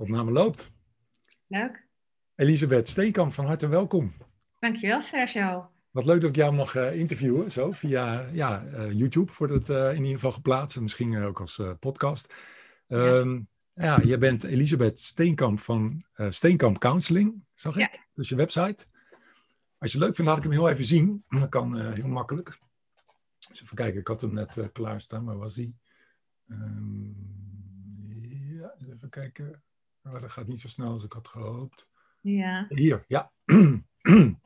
[0.00, 0.72] Opname loopt.
[1.46, 1.86] Leuk.
[2.34, 4.12] Elisabeth Steenkamp, van harte welkom.
[4.58, 5.70] Dankjewel, Sergio.
[5.90, 9.68] Wat leuk dat ik jou mag uh, interviewen, zo via ja, uh, YouTube wordt het
[9.68, 10.76] uh, in ieder geval geplaatst.
[10.76, 12.34] En misschien ook als podcast.
[12.86, 12.96] Ja.
[12.96, 17.92] Um, ja, je bent Elisabeth Steenkamp van Steenkamp Counseling, zag ik.
[17.92, 18.04] Ja.
[18.14, 18.86] Dus je website.
[19.78, 21.24] Als je leuk vindt, laat ik hem heel even zien.
[21.28, 22.58] Dat kan heel makkelijk.
[23.48, 25.24] Dus even kijken, ik had hem net klaarstaan.
[25.24, 25.74] Waar was hij?
[26.46, 27.16] Um,
[28.58, 29.62] ja, even kijken.
[30.02, 31.88] Oh, dat gaat niet zo snel als ik had gehoopt.
[32.20, 32.66] Ja.
[32.68, 33.32] Hier, ja.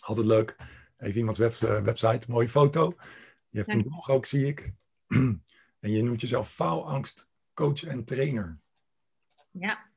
[0.00, 0.56] Altijd leuk.
[0.96, 2.94] Even iemands web, uh, website, mooie foto.
[3.48, 4.72] Je hebt een blog ook, zie ik.
[5.80, 8.60] en je noemt jezelf faalangst coach en trainer.
[9.50, 9.88] Ja.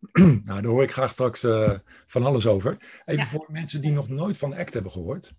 [0.12, 3.02] nou, daar hoor ik graag straks uh, van alles over.
[3.04, 3.26] Even ja.
[3.26, 5.34] voor mensen die nog nooit van ACT hebben gehoord.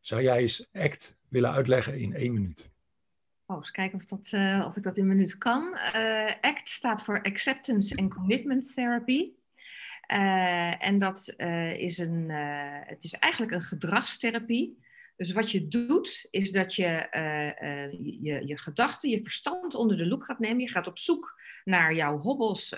[0.00, 2.70] Zou jij eens ACT willen uitleggen in één minuut?
[3.46, 5.78] Oh, eens kijken of, dat, uh, of ik dat in een minuut kan.
[5.94, 9.32] Uh, ACT staat voor Acceptance and Commitment Therapy.
[10.12, 11.34] Uh, en dat
[11.76, 12.30] is, een,
[12.86, 14.82] het is eigenlijk een gedragstherapie.
[15.16, 17.08] Dus wat je doet, is dat je
[18.20, 20.60] je, je gedachten, je verstand onder de loep gaat nemen.
[20.60, 22.68] Je gaat op zoek naar jouw hobbels,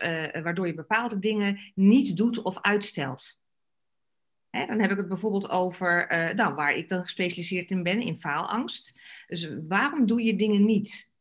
[0.42, 3.44] waardoor je bepaalde dingen niet doet of uitstelt.
[4.50, 8.18] Dan heb ik het bijvoorbeeld over, uh, nou, waar ik dan gespecialiseerd in ben, in
[8.18, 9.00] faalangst.
[9.26, 11.14] Dus waarom doe je dingen niet?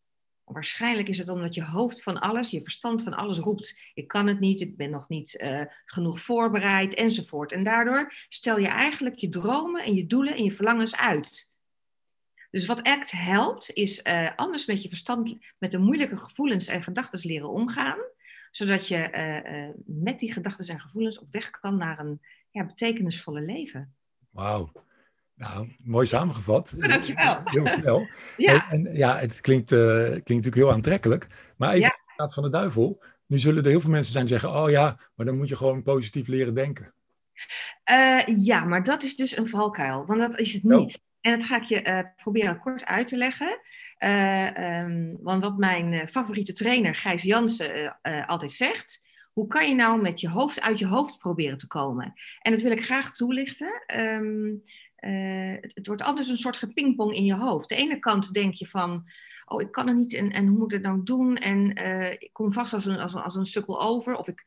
[0.43, 3.79] Waarschijnlijk is het omdat je hoofd van alles, je verstand van alles roept.
[3.93, 7.51] Ik kan het niet, ik ben nog niet uh, genoeg voorbereid enzovoort.
[7.51, 11.53] En daardoor stel je eigenlijk je dromen en je doelen en je verlangens uit.
[12.51, 16.83] Dus wat ACT helpt, is uh, anders met je verstand, met de moeilijke gevoelens en
[16.83, 17.99] gedachten leren omgaan.
[18.51, 22.21] Zodat je met die gedachten en gevoelens op weg kan naar een
[22.55, 23.95] ja, betekenisvolle leven.
[24.29, 24.71] Wauw.
[25.35, 26.73] Nou, mooi samengevat.
[26.75, 27.41] Oh, dankjewel.
[27.43, 28.07] Heel snel.
[28.37, 28.71] ja.
[28.71, 31.27] En, en, ja, het klinkt, uh, klinkt natuurlijk heel aantrekkelijk.
[31.57, 32.25] Maar even ja.
[32.25, 33.03] de van de duivel.
[33.25, 34.61] Nu zullen er heel veel mensen zijn die zeggen...
[34.61, 36.93] oh ja, maar dan moet je gewoon positief leren denken.
[37.91, 40.05] Uh, ja, maar dat is dus een valkuil.
[40.05, 40.97] Want dat is het niet.
[40.97, 41.03] Oh.
[41.21, 43.59] En dat ga ik je uh, proberen kort uit te leggen.
[43.97, 49.04] Um, want wat mijn favoriete trainer Gijs Jansen altijd zegt...
[49.35, 52.13] Hoe kan je nou met je hoofd uit je hoofd proberen te komen?
[52.39, 53.83] En dat wil ik graag toelichten.
[53.99, 54.63] Um,
[54.99, 57.69] uh, het, wordt anders een soort gepingpong in je hoofd.
[57.69, 59.09] De ene kant denk je van,
[59.45, 61.37] oh, ik kan het niet en, en hoe moet ik het nou doen?
[61.37, 64.15] En uh, ik kom vast als een, als, als een sukkel over.
[64.15, 64.43] Of ik,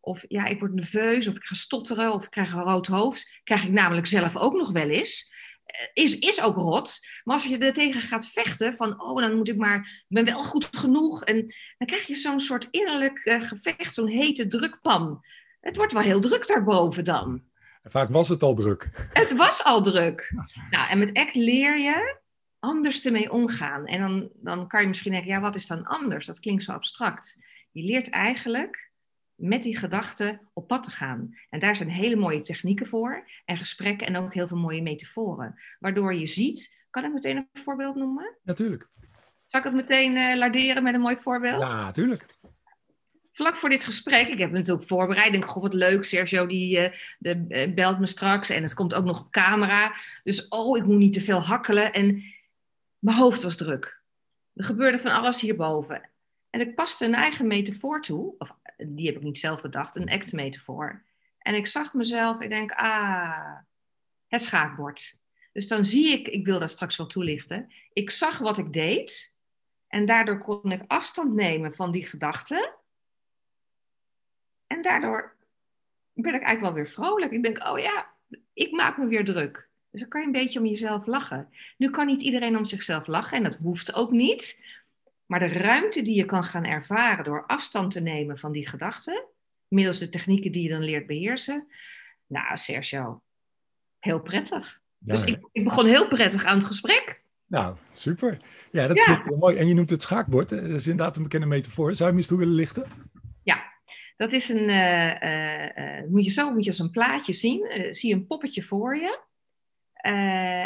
[0.00, 3.40] of ja, ik word nerveus, of ik ga stotteren, of ik krijg een rood hoofd.
[3.44, 5.32] Krijg ik namelijk zelf ook nog wel eens.
[5.92, 6.98] Is, is ook rot.
[7.24, 10.24] Maar als je er tegen gaat vechten, van oh, dan moet ik maar, ik ben
[10.24, 11.24] wel goed genoeg.
[11.24, 11.36] En
[11.78, 15.24] dan krijg je zo'n soort innerlijk uh, gevecht, zo'n hete drukpan.
[15.60, 17.42] Het wordt wel heel druk daarboven dan.
[17.82, 18.90] Vaak was het al druk.
[19.12, 20.32] Het was al druk.
[20.70, 22.20] Nou, en met ACT leer je
[22.58, 23.86] anders ermee omgaan.
[23.86, 26.26] En dan, dan kan je misschien denken, ja, wat is dan anders?
[26.26, 27.38] Dat klinkt zo abstract.
[27.70, 28.91] Je leert eigenlijk
[29.34, 31.36] met die gedachten op pad te gaan.
[31.50, 33.28] En daar zijn hele mooie technieken voor.
[33.44, 35.54] En gesprekken en ook heel veel mooie metaforen.
[35.78, 36.80] Waardoor je ziet...
[36.90, 38.36] Kan ik meteen een voorbeeld noemen?
[38.42, 38.88] Natuurlijk.
[39.46, 41.62] Zal ik het meteen uh, larderen met een mooi voorbeeld?
[41.62, 42.26] Ja, natuurlijk.
[43.30, 45.26] Vlak voor dit gesprek, ik heb natuurlijk voorbereid.
[45.26, 48.50] Ik denk, goh, wat leuk, Sergio die, uh, de, uh, belt me straks.
[48.50, 49.94] En het komt ook nog op camera.
[50.22, 51.92] Dus, oh, ik moet niet te veel hakkelen.
[51.92, 52.22] En
[52.98, 54.02] mijn hoofd was druk.
[54.54, 56.10] Er gebeurde van alles hierboven.
[56.50, 58.34] En ik paste een eigen metafoor toe.
[58.38, 58.56] Of
[58.88, 61.04] die heb ik niet zelf bedacht, een act-metafoor.
[61.38, 63.56] En ik zag mezelf, ik denk, ah,
[64.26, 65.16] het schaakbord.
[65.52, 67.72] Dus dan zie ik, ik wil dat straks wel toelichten.
[67.92, 69.34] Ik zag wat ik deed.
[69.88, 72.74] En daardoor kon ik afstand nemen van die gedachten.
[74.66, 75.36] En daardoor
[76.12, 77.32] ben ik eigenlijk wel weer vrolijk.
[77.32, 78.14] Ik denk, oh ja,
[78.52, 79.70] ik maak me weer druk.
[79.90, 81.48] Dus dan kan je een beetje om jezelf lachen.
[81.76, 84.62] Nu kan niet iedereen om zichzelf lachen en dat hoeft ook niet.
[85.32, 89.24] Maar de ruimte die je kan gaan ervaren door afstand te nemen van die gedachten,
[89.68, 91.66] middels de technieken die je dan leert beheersen.
[92.26, 93.22] Nou, Sergio,
[93.98, 94.80] heel prettig.
[94.98, 97.22] Ja, dus ik, ik, begon heel prettig aan het gesprek.
[97.46, 98.40] Nou, super.
[98.72, 99.22] Ja, dat ja.
[99.24, 99.56] heel mooi.
[99.56, 100.48] En je noemt het schaakbord.
[100.48, 101.94] Dat is inderdaad een bekende metafoor.
[101.94, 102.84] Zou je toe willen lichten?
[103.40, 103.62] Ja,
[104.16, 104.68] dat is een.
[104.68, 107.94] Uh, uh, uh, moet je zo moet je als een plaatje zien.
[107.94, 109.20] zie je een poppetje voor je.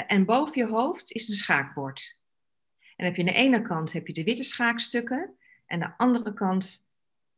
[0.07, 2.25] en boven je hoofd is een schaakbord.
[2.97, 5.35] En heb je aan de ene kant heb je de witte schaakstukken
[5.67, 6.87] en aan de andere kant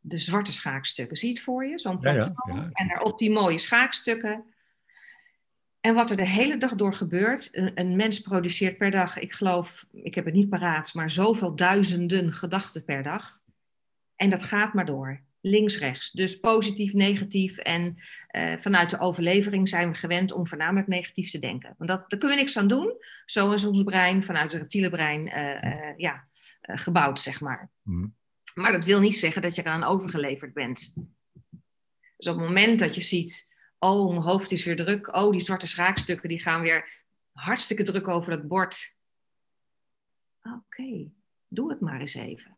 [0.00, 1.16] de zwarte schaakstukken.
[1.16, 1.78] Zie je het voor je?
[1.78, 1.98] Zo'n.
[2.00, 2.68] Ja, ja, ja.
[2.72, 4.44] En daarop die mooie schaakstukken.
[5.80, 9.32] En wat er de hele dag door gebeurt, een, een, mens produceert per dag, ik
[9.32, 13.40] geloof, ik heb het niet paraat, maar zoveel duizenden gedachten per dag.
[14.16, 16.10] En dat gaat maar door links-rechts.
[16.10, 17.58] Dus positief, negatief.
[17.58, 21.74] En uh, vanuit de overlevering zijn we gewend om voornamelijk negatief te denken.
[21.78, 22.96] Want dat, daar kunnen we niks aan doen.
[23.24, 26.28] Zo is ons brein vanuit het reptiele brein uh, uh, ja,
[26.60, 27.70] gebouwd, zeg maar.
[27.82, 28.16] Mm.
[28.54, 30.94] Maar dat wil niet zeggen dat je eraan overgeleverd bent.
[32.16, 33.48] Dus op het moment dat je ziet,
[33.78, 38.08] oh, mijn hoofd is weer druk, oh, die zwarte schaakstukken die gaan weer hartstikke druk
[38.08, 38.96] over dat bord.
[40.42, 41.10] Oké,
[41.48, 42.57] doe het maar eens even.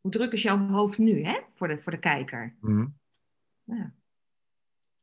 [0.00, 2.56] Hoe druk is jouw hoofd nu, hè, voor de, voor de kijker?
[2.60, 2.86] Mhm.
[3.64, 3.92] Ja.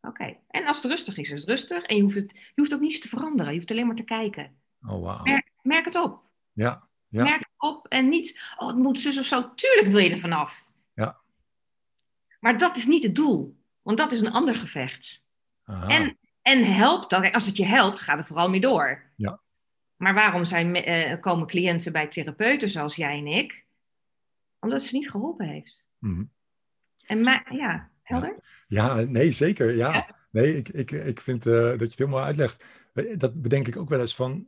[0.02, 1.84] Oké, en als het rustig is, is het rustig.
[1.84, 4.04] En je hoeft, het, je hoeft ook niets te veranderen, je hoeft alleen maar te
[4.04, 4.56] kijken.
[4.82, 5.24] Oh, wauw.
[5.24, 6.22] Merk, merk het op.
[6.54, 7.24] Ja, ja.
[7.24, 9.54] Merk het op en niet, oh, het moet zus of zo.
[9.54, 10.72] Tuurlijk wil je er vanaf.
[10.94, 11.18] Ja.
[12.40, 15.26] Maar dat is niet het doel, want dat is een ander gevecht.
[15.64, 15.88] Aha.
[15.88, 19.04] En, en helpt dan, kijk, als het je helpt, ga er vooral mee door.
[19.16, 19.40] Ja.
[19.96, 23.66] Maar waarom zijn, eh, komen cliënten bij therapeuten zoals jij en ik?
[24.60, 25.90] Omdat ze niet geholpen heeft.
[26.00, 26.24] Mhm.
[27.06, 28.40] En ma- ja, helder?
[28.68, 29.76] Ja, nee, zeker.
[29.76, 29.94] Ja.
[29.94, 30.16] Ja.
[30.32, 32.64] Nee, ik, ik, ik vind eh, dat je het helemaal uitlegt.
[32.94, 34.48] Eh, Dat bedenk ik ook wel eens van.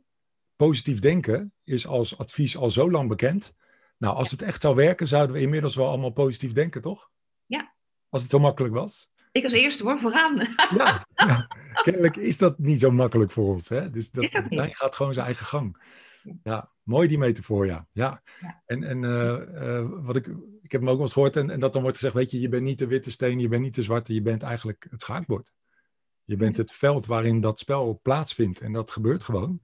[0.56, 3.54] Positief denken is als advies al zo lang bekend.
[3.98, 7.10] Nou, als het echt zou werken, zouden we inmiddels wel allemaal positief denken, toch?
[7.46, 7.74] Ja.
[8.08, 9.10] Als het zo makkelijk was.
[9.32, 10.36] Ik als eerste hoor, vooraan.
[10.76, 11.48] Ja, ja.
[11.82, 13.68] kennelijk is dat niet zo makkelijk voor ons.
[13.68, 13.90] Hè?
[13.90, 15.82] Dus dat brein gaat gewoon zijn eigen gang.
[16.42, 17.86] Ja, mooi die metafoor, ja.
[17.92, 18.22] ja.
[18.40, 18.62] Ja.
[18.66, 20.26] En, en eh, eh, wat ik,
[20.62, 22.40] ik heb hem ook wel eens gehoord, en, en dat dan wordt gezegd, weet je,
[22.40, 25.00] je bent niet de witte steen, je bent niet de zwarte, je bent eigenlijk het
[25.00, 25.52] schaakbord.
[26.24, 29.60] Je bent het veld waarin dat spel plaatsvindt en dat gebeurt gewoon.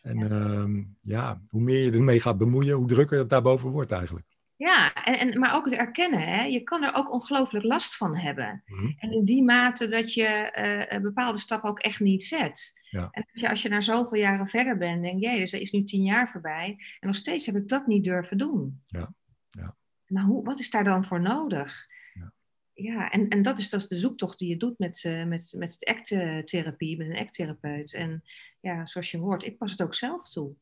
[0.00, 0.66] En ja,
[1.00, 4.35] ja hoe meer je ermee gaat bemoeien, hoe drukker het daarboven wordt eigenlijk.
[4.56, 6.20] Ja, en, en, maar ook het erkennen.
[6.20, 6.44] Hè?
[6.44, 8.62] Je kan er ook ongelooflijk last van hebben.
[8.66, 8.92] Mhm.
[8.98, 12.80] En in die mate dat je eh, bepaalde stappen ook echt niet zet.
[12.90, 13.08] Ja.
[13.10, 15.72] En als je, als je na zoveel jaren verder bent, denk je, dus er is
[15.72, 16.76] nu tien jaar voorbij.
[17.00, 18.82] En nog steeds heb ik dat niet durven doen.
[18.86, 19.14] Ja,
[19.50, 19.76] ja.
[20.06, 21.86] Maar hoe, wat is daar dan voor nodig?
[22.12, 22.32] Ja.
[22.72, 25.72] Ja, en, en dat is dus de zoektocht die je doet met, uh, met, met
[25.72, 27.94] het ACT-therapie, met een ACT-therapeut.
[27.94, 28.22] En
[28.60, 30.54] ja, zoals je hoort, ik pas het ook zelf toe.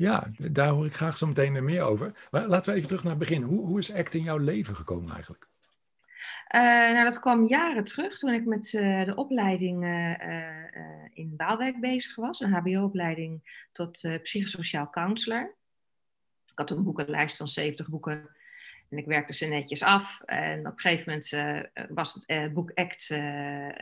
[0.00, 2.28] Ja, daar hoor ik graag zo meteen meer over.
[2.30, 3.42] Maar laten we even terug naar het begin.
[3.42, 5.48] Hoe, hoe is ACT in jouw leven gekomen eigenlijk?
[6.54, 6.60] Uh,
[6.92, 10.14] nou, dat kwam jaren terug toen ik met uh, de opleiding uh,
[11.12, 12.40] in Baalwijk bezig was.
[12.40, 15.54] Een hbo-opleiding tot psychosociaal counselor.
[16.46, 18.30] Ik had een boekenlijst van 70 boeken.
[18.90, 20.20] En ik werkte ze netjes af.
[20.24, 21.58] En op een gegeven moment
[21.88, 23.06] was het boek Act,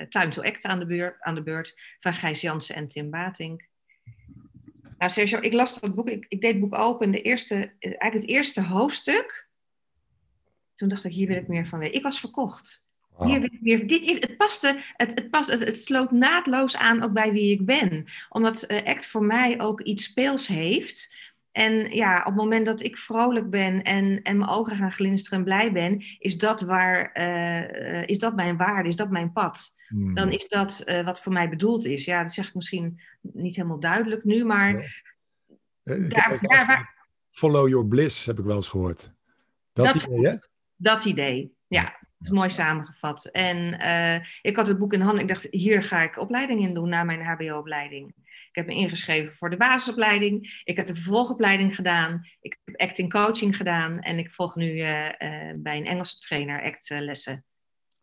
[0.09, 1.97] Time to Act aan de, beurt, aan de beurt.
[2.01, 3.67] Van Gijs Jansen en Tim Bating.
[4.99, 6.11] Nou, Sergio, ik las dat boek.
[6.11, 7.11] Ik, ik deed het boek open.
[7.11, 9.49] De eerste, eigenlijk het eerste hoofdstuk
[10.79, 11.95] toen dacht ik, hier wil ik meer van weten.
[11.95, 12.87] Ik was verkocht.
[13.17, 13.29] Wow.
[13.29, 16.77] Hier wil ik meer, dit is, het, paste, het, het, past, het, het, sloot naadloos
[16.77, 18.05] aan ook bij wie ik ben.
[18.29, 21.15] Omdat uh, ACT voor mij ook iets speels heeft.
[21.53, 25.39] En ja, op het moment dat ik vrolijk ben en, en mijn ogen gaan glinsteren
[25.39, 29.78] en blij ben, is dat, waar, uh, is dat mijn waarde, is dat mijn pad.
[29.89, 30.15] Hmm.
[30.15, 32.05] Dan is dat uh, wat voor mij bedoeld is.
[32.05, 34.73] Ja, dat zeg ik misschien niet helemaal duidelijk nu, maar...
[35.85, 35.95] Ja.
[35.95, 36.97] Daar, daar, waar...
[37.31, 39.13] Follow your bliss, heb ik wel eens gehoord.
[39.73, 40.39] Dat, dat idee, hè?
[40.77, 41.99] Dat idee, ja.
[42.19, 43.25] Dat is mooi samengevat.
[43.25, 45.23] En uh, ik had het boek in handen.
[45.23, 48.13] Ik dacht, hier ga ik opleiding in doen na mijn HBO-opleiding.
[48.49, 50.63] Ik heb me ingeschreven voor de basisopleiding.
[50.65, 52.25] Ik heb de vervolgopleiding gedaan.
[52.41, 54.01] Ik heb acting coaching gedaan.
[54.01, 55.11] En ik volg nu uh, uh,
[55.57, 57.45] bij een Engelse trainer actlessen.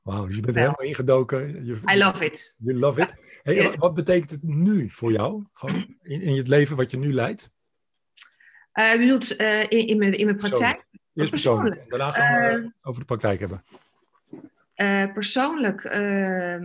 [0.05, 1.65] Wauw, dus je bent helemaal ingedoken.
[1.65, 2.55] Je, I love it.
[2.57, 3.39] You love it.
[3.43, 3.75] Hey, yes.
[3.75, 5.43] Wat betekent het nu voor jou?
[5.53, 7.49] Gewoon in, in het leven wat je nu leidt?
[8.73, 10.85] Uh, je bedoelt in, in, mijn, in mijn praktijk?
[11.13, 11.75] Eerst persoonlijk.
[11.75, 13.63] En daarna gaan we uh, over de praktijk hebben.
[15.13, 16.57] Persoonlijk uh,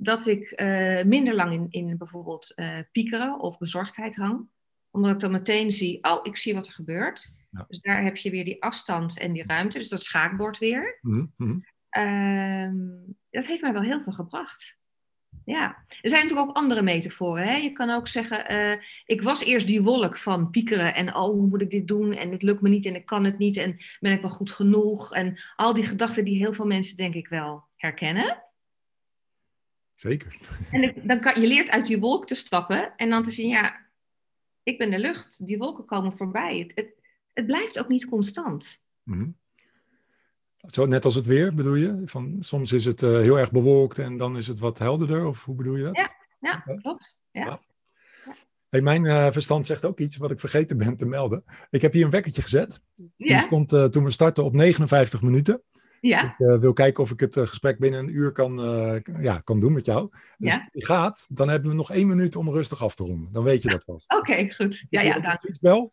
[0.00, 4.48] dat ik eh, minder lang in, in bijvoorbeeld eh, piekeren of bezorgdheid hang.
[4.90, 7.34] Omdat ik dan meteen zie, oh, ik zie wat er gebeurt.
[7.50, 7.64] Ja.
[7.68, 9.78] Dus daar heb je weer die afstand en die ruimte.
[9.78, 10.98] Dus dat schaakbord weer.
[11.00, 11.64] Mm -hmm.
[13.30, 14.78] Dat heeft mij wel heel veel gebracht.
[15.44, 17.46] Ja, er zijn natuurlijk ook andere metaforen.
[17.46, 17.54] Hè?
[17.56, 21.46] Je kan ook zeggen, uh, ik was eerst die wolk van piekeren en oh, hoe
[21.46, 23.76] moet ik dit doen en het lukt me niet en ik kan het niet en
[24.00, 27.28] ben ik wel goed genoeg en al die gedachten die heel veel mensen denk ik
[27.28, 28.44] wel herkennen.
[29.94, 30.38] Zeker.
[30.70, 33.86] En dan kan je leert uit die wolk te stappen en dan te zien, ja,
[34.62, 36.58] ik ben de lucht, die wolken komen voorbij.
[36.58, 36.94] Het, het,
[37.32, 38.82] het blijft ook niet constant.
[39.02, 39.38] Mm -hmm.
[40.66, 42.02] Zo net als het weer, bedoel je?
[42.04, 45.44] Van, soms is het uh, heel erg bewolkt en dan is het wat helderder, of
[45.44, 45.96] hoe bedoel je dat?
[45.96, 47.18] Ja, ja, klopt.
[47.30, 47.44] Ja.
[47.44, 47.60] ja.
[48.68, 51.44] Hey, mijn uh, verstand zegt ook iets wat ik vergeten ben te melden.
[51.70, 52.80] Ik heb hier een wekkertje gezet.
[52.94, 53.04] Ja.
[53.16, 55.62] Die stond uh, toen we startten op 59 minuten.
[56.00, 56.24] Ja.
[56.38, 58.56] Ik wil kijken of ik het gesprek binnen een uur kan,
[59.20, 60.08] ja, kan doen met jou.
[60.38, 63.32] Dus als die gaat, dan hebben we nog één minuut om rustig af te ronden.
[63.32, 64.12] Dan weet je dat vast.
[64.12, 64.86] Oké, okay, goed.
[64.90, 65.40] Ja, ja, dank.
[65.40, 65.92] Fietsbel.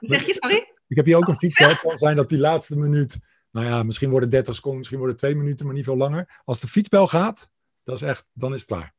[0.00, 0.72] Zeg je, sorry?
[0.88, 1.68] Ik heb hier ook een fietsbel.
[1.74, 3.18] Het kan zijn dat die laatste minuut
[3.54, 6.40] nou ja, misschien worden 30 seconden, misschien worden 2 minuten, maar niet veel langer.
[6.44, 7.50] Als de fietsbel gaat,
[7.82, 8.94] dat is echt, dan is het klaar.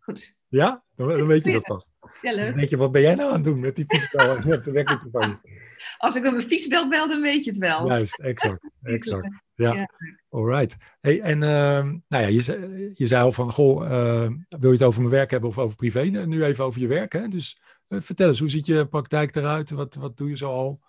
[0.00, 0.34] goed.
[0.48, 0.84] Ja?
[0.96, 1.90] Dan, dan weet je dat vast.
[2.22, 2.46] Ja, leuk.
[2.46, 5.10] Dan denk je, wat ben jij nou aan het doen met die fietsbel en wekkertje
[5.10, 5.60] van je?
[5.98, 7.86] Als ik op mijn fietsbel bel, dan weet je het wel.
[7.88, 8.70] Juist, exact.
[8.82, 9.42] exact.
[9.54, 9.88] Ja, Ja.
[10.28, 10.76] alright.
[11.00, 14.76] Hey, en ehm, nou ja, je, zei- je zei al van, goh, eh, wil je
[14.78, 16.02] het over mijn werk hebben of over privé?
[16.02, 17.28] Nu even over je werk, hè?
[17.28, 19.70] Dus eh, vertel eens, hoe ziet je praktijk eruit?
[19.70, 20.80] Wat, wat doe je zo al?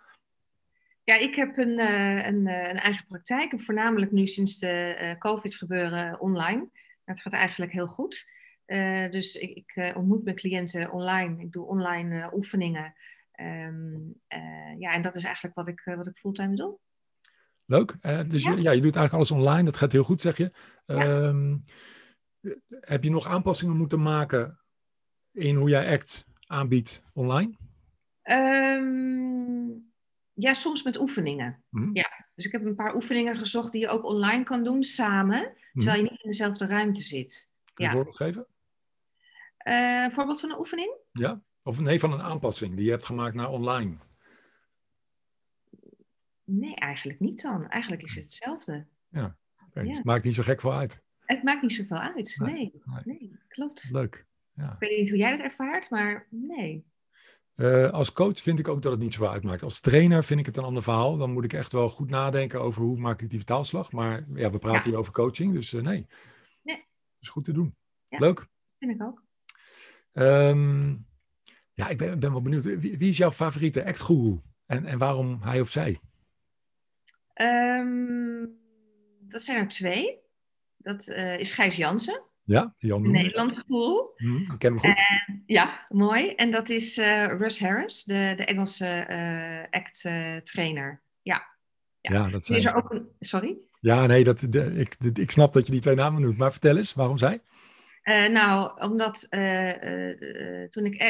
[1.03, 3.51] Ja, ik heb een, eh, een, eh, een eigen praktijk.
[3.51, 6.69] En voornamelijk nu sinds de eh, COVID gebeuren online.
[7.05, 8.31] Dat gaat eigenlijk heel goed.
[9.11, 11.41] Dus ik, ik ontmoet mijn cliënten online.
[11.41, 12.93] Ik doe online oefeningen.
[13.31, 13.95] Ehm,
[14.27, 16.77] eh, ja, en dat is eigenlijk wat ik, wat ik fulltime doe.
[17.65, 18.01] Leuk.
[18.29, 18.51] Dus Ja.
[18.51, 19.63] Je, ja, je doet eigenlijk alles online.
[19.63, 20.51] Dat gaat heel goed, zeg je.
[20.85, 20.95] Ja.
[20.95, 21.57] Ehm,
[22.69, 24.59] heb je nog aanpassingen moeten maken
[25.31, 27.57] in hoe jij ACT aanbiedt online?
[28.21, 29.69] Ehm,
[30.33, 31.63] ja, soms met oefeningen.
[31.69, 31.89] Mhm.
[31.95, 35.53] Ja, dus ik heb een paar oefeningen gezocht die je ook online kan doen samen,
[35.73, 37.51] terwijl je niet in dezelfde ruimte zit.
[37.73, 37.89] Kun je Ja.
[37.89, 38.45] een voorbeeld geven?
[39.57, 40.95] Een voorbeeld van een oefening?
[41.11, 41.41] Ja?
[41.63, 43.95] Of nee, van een aanpassing die je hebt gemaakt naar online.
[46.43, 47.67] Nee, eigenlijk niet dan.
[47.69, 48.85] Eigenlijk is het hetzelfde.
[49.11, 49.35] Oké, Ja.
[49.73, 51.01] dus het maakt niet zo gek veel uit.
[51.25, 52.35] Het maakt niet zoveel uit.
[52.41, 53.01] Nee, Nee, nee.
[53.05, 53.89] nee, klopt.
[53.91, 54.25] Leuk.
[54.55, 54.71] Ja.
[54.71, 56.85] Ik weet niet hoe jij dat ervaart, maar nee.
[57.55, 59.63] Eh, als coach vind ik ook dat het niet zoveel uitmaakt.
[59.63, 61.17] Als trainer vind ik het een ander verhaal.
[61.17, 63.91] Dan moet ik echt wel goed nadenken over hoe maak ik die vertaalslag.
[63.91, 64.89] Maar ja, we praten Ja.
[64.89, 66.07] hier over coaching, dus eh, nee.
[66.63, 66.85] Nee.
[67.19, 67.75] is goed te doen.
[68.05, 68.17] Ja.
[68.19, 68.47] Leuk.
[68.79, 69.23] Vind ik ook.
[70.11, 70.95] Ehm,
[71.73, 72.63] ja, ik ben, ben wel benieuwd.
[72.63, 74.39] Wie, wie is jouw favoriete act-guru?
[74.65, 75.99] En, en waarom hij of zij?
[77.33, 78.45] Ehm,
[79.19, 80.21] dat zijn er twee.
[80.77, 83.11] Dat eh, is Gijs Jansen, Ja, Jan.
[83.11, 84.01] Nederlandse guru.
[84.15, 85.01] Hm, ik ken hem goed.
[85.45, 86.29] Ja, mooi.
[86.29, 91.01] En dat is eh, Russ Harris, de, de Engelse eh, act-trainer.
[91.21, 91.43] ja.
[92.01, 93.07] ja, dat is er ook een...
[93.19, 93.57] Sorry?
[93.79, 96.37] ja, nee, dat, de- ik, de- ik snap dat je die twee namen noemt.
[96.37, 97.41] Maar vertel eens, waarom zij?
[98.03, 100.09] Eh, nou, omdat eh,
[100.61, 101.01] eh, toen ik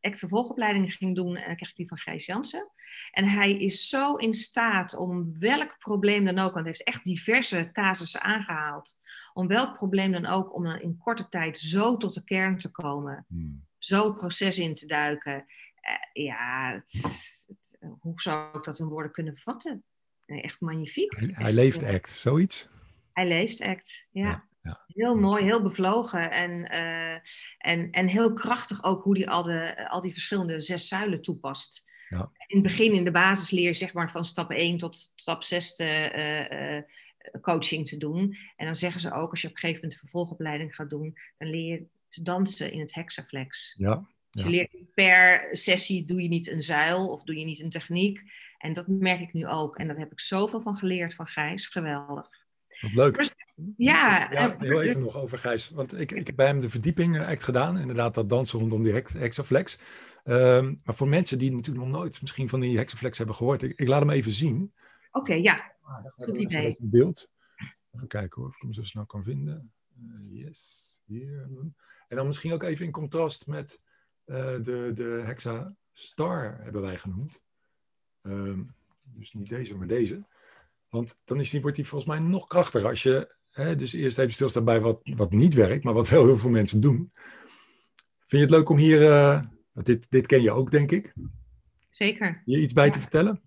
[0.00, 2.70] act vervolgopleidingen ging doen, kreeg ik die van Gijs Jansen.
[3.10, 7.04] En hij is zo in staat om welk probleem dan ook, want hij heeft echt
[7.04, 9.00] diverse casussen aangehaald,
[9.32, 12.70] om welk probleem dan ook, om dan in korte tijd zo tot de kern te
[12.70, 13.36] komen, Hm.
[13.78, 15.44] zo het proces in te duiken.
[16.12, 16.92] Ja, het-
[17.46, 19.84] het- hoe zou ik dat in woorden kunnen vatten?
[20.26, 21.16] Echt magnifiek.
[21.16, 22.68] Hij, hij Echt, leeft act, zoiets.
[23.12, 24.28] hij leeft act, ja.
[24.28, 24.84] Ja, ja.
[24.86, 27.18] Heel mooi, heel bevlogen en, eh,
[27.58, 31.84] en, en heel krachtig ook hoe hij al, de, al die verschillende zes zuilen toepast.
[32.08, 32.30] Ja.
[32.46, 35.84] In het begin in de basisleer, zeg maar van stap 1 tot stap 6 de,
[35.84, 36.82] eh, eh,
[37.40, 38.36] coaching te doen.
[38.56, 41.16] En dan zeggen ze ook, als je op een gegeven moment de vervolgopleiding gaat doen,
[41.38, 43.74] dan leer je te dansen in het hexaflex.
[43.78, 43.94] Ja,
[44.30, 44.44] Dus Ja.
[44.44, 48.20] je leert per sessie doe je niet een zuil of doe je niet een techniek.
[48.58, 49.76] En dat merk ik nu ook.
[49.76, 51.66] En daar heb ik zoveel van geleerd van Gijs.
[51.66, 52.28] Geweldig.
[52.84, 53.34] Wat leuk.
[53.76, 55.68] Ja, heel even nog over Gijs.
[55.68, 57.78] Want ik, ik heb bij hem de verdieping eh, act gedaan.
[57.78, 59.78] Inderdaad, dat dansen rondom die hex- hexaflex.
[60.24, 63.62] Ehm, maar voor mensen die natuurlijk nog nooit misschien van die hexaflex hebben gehoord.
[63.62, 64.72] Ik, ik laat hem even zien.
[65.12, 65.72] Oké, ja.
[65.82, 66.76] Ah, dat Goed idee.
[66.78, 67.28] Beeld.
[67.92, 69.72] Even kijken hoor, of ik hem zo snel kan vinden.
[69.96, 71.48] Eh, yes, hier.
[72.08, 73.80] En dan misschien ook even in contrast met
[74.24, 77.40] eh, de, de Hexa Star hebben wij genoemd.
[78.22, 78.62] Ehm,
[79.02, 80.24] dus niet deze, maar deze.
[80.94, 82.88] Want dan is die, wordt die volgens mij nog krachtiger.
[82.88, 86.24] Als je hè, dus eerst even stilstaat bij wat, wat niet werkt, maar wat wel
[86.26, 87.12] heel veel mensen doen.
[88.18, 89.00] Vind je het leuk om hier,
[89.72, 91.12] want dit, dit ken je ook denk ik,
[91.90, 92.42] Zeker.
[92.44, 92.90] hier iets bij Ja.
[92.92, 93.42] te vertellen?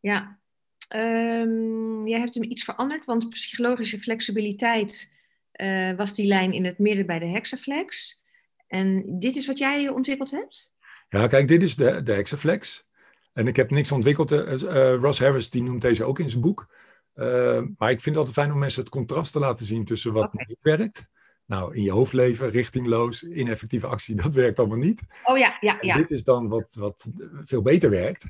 [0.00, 0.40] Ja.
[0.88, 5.14] Ehm, jij hebt hem iets veranderd, want psychologische flexibiliteit
[5.52, 8.20] eh, was die lijn in het midden bij de hexaflex.
[8.66, 10.74] En dit is wat jij ontwikkeld hebt?
[11.08, 12.84] Ja, kijk, dit is de, de Hexaflex.
[13.32, 14.30] En ik heb niks ontwikkeld.
[14.30, 16.74] eh, eh, Ross Harris die noemt deze ook in zijn boek.
[17.12, 20.12] Eh, maar ik vind het altijd fijn om mensen het contrast te laten zien tussen
[20.12, 21.06] wat niet werkt.
[21.46, 25.02] Nou, in je hoofd leven, richtingloos, ineffectieve actie, dat werkt allemaal niet.
[25.24, 25.96] Oh ja, ja, En ja.
[25.96, 27.08] dit is dan wat, wat
[27.44, 28.24] veel beter werkt.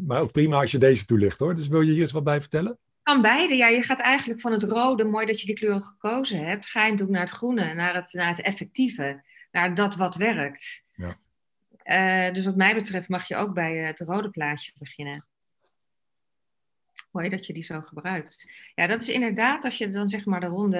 [0.00, 1.54] Maar ook prima als je deze toelicht hoor.
[1.54, 2.78] Dus wil je hier eens wat bij vertellen?
[3.02, 3.54] Kan beide.
[3.54, 6.84] Ja, je gaat eigenlijk van het rode, mooi dat je die kleur gekozen hebt, ga
[6.84, 10.84] je natuurlijk naar het groene, naar het, naar het effectieve, naar dat wat werkt.
[10.94, 11.16] Ja.
[11.84, 15.26] Eh, dus wat mij betreft mag je ook bij eh, het rode plaatje beginnen.
[17.10, 18.50] Mooi dat je die zo gebruikt.
[18.74, 20.78] Ja, dat is inderdaad als je dan zeg maar de ronde,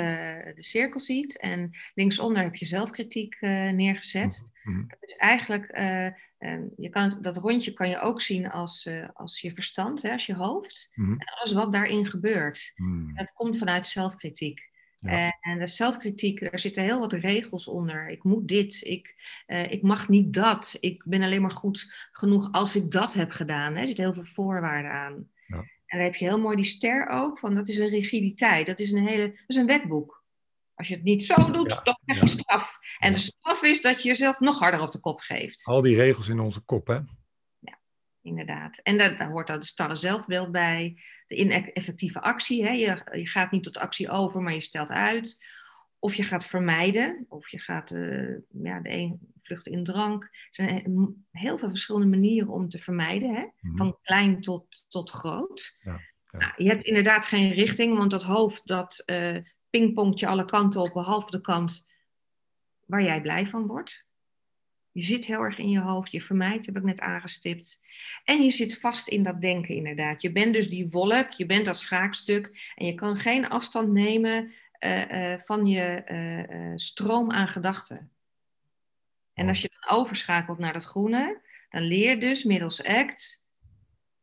[0.54, 4.48] de cirkel ziet en linksonder heb je zelfkritiek eh, neergezet.
[4.62, 4.86] Mhm.
[4.86, 8.88] Dat is eigenlijk, eh, eh, je kan het- dat rondje kan je ook zien als,
[9.12, 10.90] als je verstand, hè, als je hoofd.
[10.94, 11.12] Mhm.
[11.12, 12.72] En alles wat daarin gebeurt.
[12.74, 13.14] Hmm.
[13.14, 14.72] Dat komt vanuit zelfkritiek.
[15.10, 15.38] Ja.
[15.40, 18.08] En, de zelfkritiek, er zitten heel wat regels onder.
[18.08, 19.14] Ik moet dit, ik,
[19.46, 20.76] eh, ik mag niet dat.
[20.80, 23.74] Ik ben alleen maar goed genoeg als ik dat heb gedaan.
[23.74, 23.80] Hè.
[23.80, 25.30] Er zitten heel veel voorwaarden aan.
[25.46, 25.56] Ja.
[25.56, 28.66] En dan heb je heel mooi die ster ook, van dat is een rigiditeit.
[28.66, 30.22] Dat is een hele, dat is een wetboek.
[30.74, 32.24] Als je het niet zo doet, Ja, dan krijg ja.
[32.24, 32.78] je straf.
[32.98, 33.24] En de Ja.
[33.24, 35.64] straf is dat je jezelf nog harder op de kop geeft.
[35.64, 36.98] Al die regels in onze kop, hè?
[38.24, 38.78] Inderdaad.
[38.82, 40.98] En daar, daar hoort dan het starre zelfbeeld bij.
[41.34, 42.64] De ineffectieve actie.
[42.64, 42.70] Hè?
[42.70, 45.46] Je, je gaat niet tot actie over, maar je stelt uit.
[45.98, 47.26] Of je gaat vermijden.
[47.28, 50.22] Of je gaat eh, ja, de een vluchten in drank.
[50.24, 53.34] Er zijn he- heel veel verschillende manieren om te vermijden.
[53.34, 53.46] Hè?
[53.60, 53.76] Mhm.
[53.76, 55.76] Van klein tot, tot groot.
[55.82, 56.38] Ja, ja.
[56.38, 59.36] Nou, je hebt inderdaad geen richting, want dat hoofd dat eh
[59.70, 61.86] pingpongt je alle kanten op, behalve de kant
[62.86, 64.04] waar jij blij van wordt.
[64.94, 67.80] Je zit heel erg in je hoofd, je vermijdt, heb ik net aangestipt.
[68.24, 70.22] En je zit vast in dat denken inderdaad.
[70.22, 74.52] Je bent dus die wolk, je bent dat schaakstuk en je kan geen afstand nemen
[74.72, 78.10] eh, eh, van je eh, stroom aan gedachten.
[79.32, 83.44] En als je dan overschakelt naar dat groene, dan leer je dus middels ACT,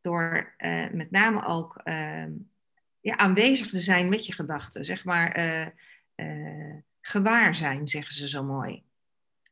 [0.00, 0.54] door
[0.92, 2.26] met name ook eh,
[3.00, 5.74] ja, aanwezig te zijn met je gedachten, zeg maar
[7.00, 8.82] gewaar zijn, zeggen ze zo mooi.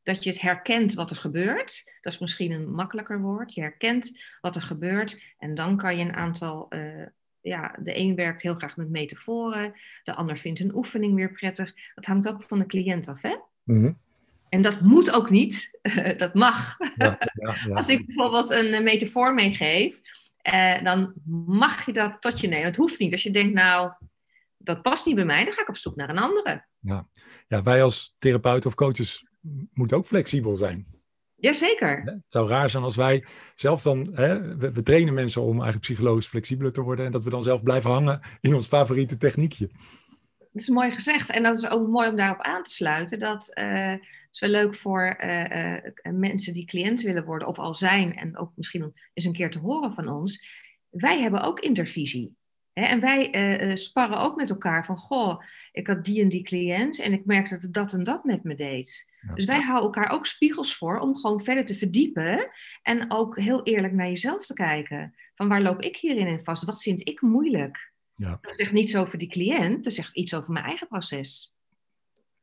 [0.03, 3.55] Dat je het herkent wat er gebeurt, dat is misschien een makkelijker woord.
[3.55, 7.07] Je herkent wat er gebeurt en dan kan je een aantal, eh,
[7.41, 11.75] ja, de een werkt heel graag met metaforen, de ander vindt een oefening weer prettig.
[11.95, 13.37] Dat hangt ook van de cliënt af, hè?
[13.65, 13.93] Mhm.
[14.49, 15.79] En dat moet ook niet,
[16.17, 16.77] dat mag.
[16.79, 17.75] Ja, ja, ja.
[17.75, 20.01] Als ik bijvoorbeeld een eh, metafoor meegeef,
[20.37, 21.13] eh, dan
[21.47, 22.67] mag je dat tot je nemen.
[22.67, 23.13] Het hoeft niet.
[23.13, 23.93] Als je denkt, nou,
[24.57, 26.65] dat past niet bij mij, dan ga ik op zoek naar een andere.
[27.49, 29.30] ja, wij als therapeuten of coaches
[29.73, 30.87] moeten ook flexibel zijn.
[31.37, 32.03] Jazeker.
[32.05, 35.81] Het zou raar zijn als wij zelf dan, hè, we, we trainen mensen om eigenlijk
[35.81, 39.71] psychologisch flexibeler te worden en dat we dan zelf blijven hangen in ons favoriete techniekje.
[40.39, 41.31] Dat is mooi gezegd.
[41.31, 43.19] En dat is ook mooi om daarop aan te sluiten.
[43.19, 43.95] Dat eh
[44.31, 48.17] is wel leuk voor eh, eh, mensen die cliënt willen worden of al zijn.
[48.17, 50.45] En ook misschien eens een keer te horen van ons.
[50.91, 52.37] Wij hebben ook intervisie.
[52.73, 54.97] En wij eh, eh, sparren ook met elkaar van...
[54.97, 58.25] Goh, ik had die en die cliënt en ik merkte dat het dat en dat
[58.25, 59.09] met me deed.
[59.21, 59.35] Ja.
[59.35, 62.51] Dus wij houden elkaar ook spiegels voor om gewoon verder te verdiepen.
[62.83, 65.15] En ook heel eerlijk naar jezelf te kijken.
[65.35, 66.65] Van waar loop ik hierin in vast?
[66.65, 67.93] Wat vind ik moeilijk?
[68.15, 68.39] Ja.
[68.41, 71.55] Dat zegt niets over die cliënt, dat zegt iets over mijn eigen proces.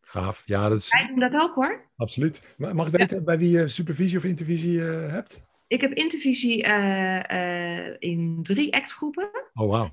[0.01, 1.89] Gaaf, ja, dat is Wij doen dat ook hoor.
[1.95, 2.55] absoluut.
[2.57, 5.41] Ma- Mag ik weten bij wie je supervisie of intervisie eh, hebt?
[5.67, 9.29] Ik heb intervisie eh, eh, in drie actgroepen.
[9.53, 9.89] Oh, wauw.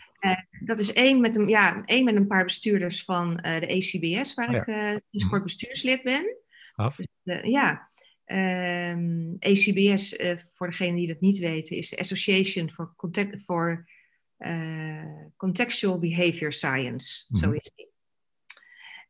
[0.65, 4.35] Dat is één met een, ja, één met een paar bestuurders van eh, de ACBS,
[4.35, 4.61] waar Oh ja.
[4.61, 6.37] ik eh sinds kort bestuurslid ben.
[6.75, 6.99] Gaaf.
[7.25, 7.93] Eh, ja,
[8.25, 13.89] Ehm, ACBS, eh, voor degenen die dat niet weten, is de Association for, Contact, for
[14.37, 15.05] eh,
[15.37, 17.27] Contextual Behavior Science.
[17.33, 17.57] Zo Mhm.
[17.57, 17.93] is die.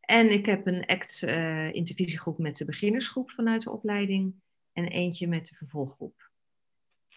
[0.01, 4.35] En ik heb een ACT-intervisiegroep met de beginnersgroep vanuit de opleiding
[4.73, 6.24] en eentje met de vervolggroep.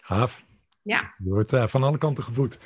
[0.04, 0.46] Gaaf.
[0.82, 1.14] Ja.
[1.24, 2.58] Je wordt eh, van alle kanten gevoed.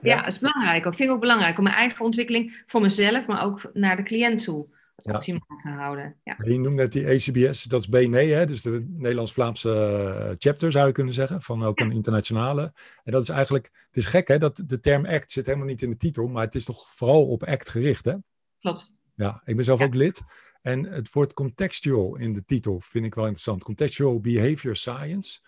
[0.00, 0.76] Ja, dat is belangrijk.
[0.84, 4.02] Ik vind het ook belangrijk om mijn eigen ontwikkeling voor mezelf, maar ook naar de
[4.02, 5.12] cliënt toe Ja.
[5.14, 6.16] optimaal te houden.
[6.24, 6.36] Ja.
[6.44, 8.46] Je noemde net die ACBS, dat is BNE, hè?
[8.46, 12.72] dus de Nederlands-Vlaamse eh, chapter zou je kunnen zeggen, van ook een internationale.
[13.04, 15.82] En dat is eigenlijk, het is gek hè, dat de term ACT zit helemaal niet
[15.82, 18.14] in de titel, maar het is toch vooral op ACT gericht hè?
[18.60, 18.94] Klopt.
[19.14, 19.84] Ja, ik ben zelf Ja.
[19.84, 20.22] ook lid.
[20.62, 23.62] En het woord contextual in de titel vind ik wel interessant.
[23.62, 25.40] Contextual Behavior Science.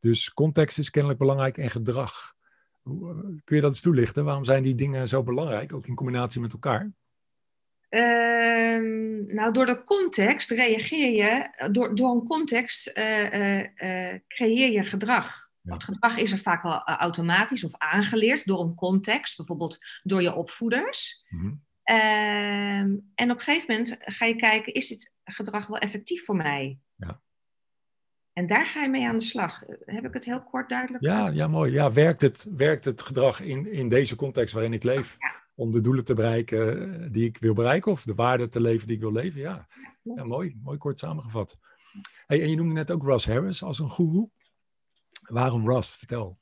[0.00, 2.34] Dus context is kennelijk belangrijk en gedrag.
[2.84, 2.92] Eh,
[3.44, 4.24] Kun je dat eens toelichten?
[4.24, 6.92] Waarom zijn die dingen zo belangrijk, ook in combinatie met elkaar?
[7.88, 14.82] Ehm, nou, door de context reageer je, door, door een context eh, eh, creëer je
[14.82, 15.50] gedrag.
[15.62, 15.72] Ja.
[15.72, 20.22] Het gedrag is er vaak wel eh, automatisch of aangeleerd door een context, bijvoorbeeld door
[20.22, 21.24] je opvoeders.
[21.28, 21.52] Mhm.
[21.82, 26.36] Ehm, en op een gegeven moment ga je kijken, is dit gedrag wel effectief voor
[26.36, 26.78] mij?
[26.96, 27.20] Ja.
[28.32, 29.62] En daar ga je mee aan de slag.
[29.84, 31.72] Heb ik het heel kort duidelijk Ja, ja, mooi.
[31.72, 35.16] Ja, werkt het, werkt het gedrag in, in deze context waarin ik leef
[35.54, 38.86] om de doelen te bereiken eh, die ik wil bereiken of de waarden te leven
[38.86, 39.40] die ik wil leven?
[39.40, 39.66] Ja,
[40.02, 40.58] ja mooi.
[40.62, 41.58] Mooi kort samengevat.
[42.26, 44.30] Hey, en je noemde net ook Russ Harris als een goeroe.
[45.22, 45.96] Waarom Russ?
[45.96, 46.38] Vertel.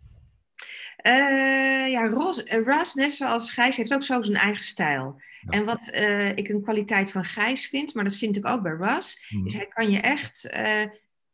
[0.96, 5.20] Eh, ja, Ros, eh, Ras, net zoals Gijs, heeft ook zo zijn eigen stijl.
[5.40, 5.50] Ja.
[5.50, 5.86] En wat
[6.34, 9.46] ik een kwaliteit van Gijs vind, maar dat vind ik ook bij Ras, Mhm.
[9.46, 10.50] is hij kan je echt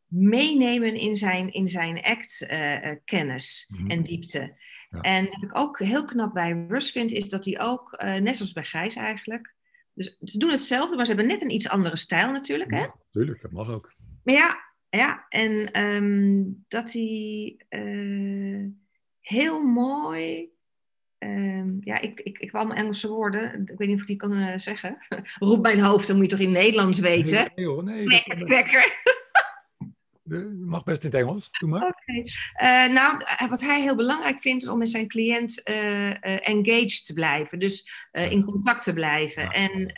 [0.09, 3.91] meenemen in zijn, in zijn act-kennis Mhm.
[3.91, 4.57] en diepte.
[4.91, 5.01] Ja.
[5.01, 8.37] En wat ik ook heel knap bij Russ vind, is dat hij ook, eh, net
[8.37, 9.55] zoals bij Gijs eigenlijk,
[9.95, 12.79] dus ze doen hetzelfde, maar ze hebben net een iets andere stijl natuurlijk, hè?
[12.81, 13.93] Ja, tuurlijk, dat mag ook.
[14.25, 14.57] Maar ja,
[14.91, 18.65] ja en ehm, dat hij eh,
[19.21, 20.53] heel mooi.
[21.19, 23.63] ehm, ja, ik, ik, ik wou mijn Engelse woorden.
[23.67, 24.97] Ik weet niet of ik die kan eh, zeggen.
[25.39, 27.35] Roep mijn hoofd, dan moet je toch in Nederlands weten.
[27.35, 29.03] Nee, nee, hoor, nee, Lekker, lekker.
[30.59, 31.87] Mag best in het Engels, doe maar.
[31.87, 32.13] Oké.
[32.55, 32.87] Okay.
[32.87, 37.59] nou, wat hij heel belangrijk vindt is om met zijn cliënt engaged te blijven.
[37.59, 39.51] Dus in contact te blijven.
[39.51, 39.93] En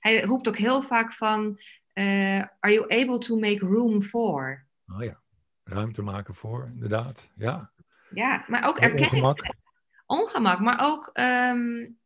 [0.00, 1.60] hij roept ook heel vaak van,
[1.94, 4.66] are you able to make room for?
[4.86, 5.22] Oh ja,
[5.64, 7.30] ruimte maken voor, inderdaad.
[7.36, 7.72] Ja,
[8.14, 9.24] ja maar ook erkenning.
[9.24, 9.54] Ongemak.
[10.06, 11.10] Ongemak, maar ook...
[11.20, 12.00] Um,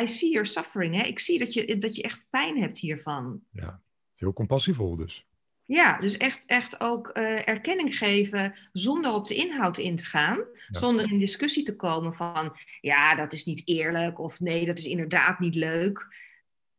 [0.00, 0.94] I see your suffering.
[0.94, 1.02] Hè?
[1.02, 3.44] Ik zie dat je, dat je echt pijn hebt hiervan.
[3.50, 3.82] Ja,
[4.14, 5.26] heel compassievol dus.
[5.64, 10.44] Ja, dus echt, echt ook uh, erkenning geven zonder op de inhoud in te gaan.
[10.68, 14.86] Zonder in discussie te komen van, ja, dat is niet eerlijk of nee, dat is
[14.86, 16.16] inderdaad niet leuk.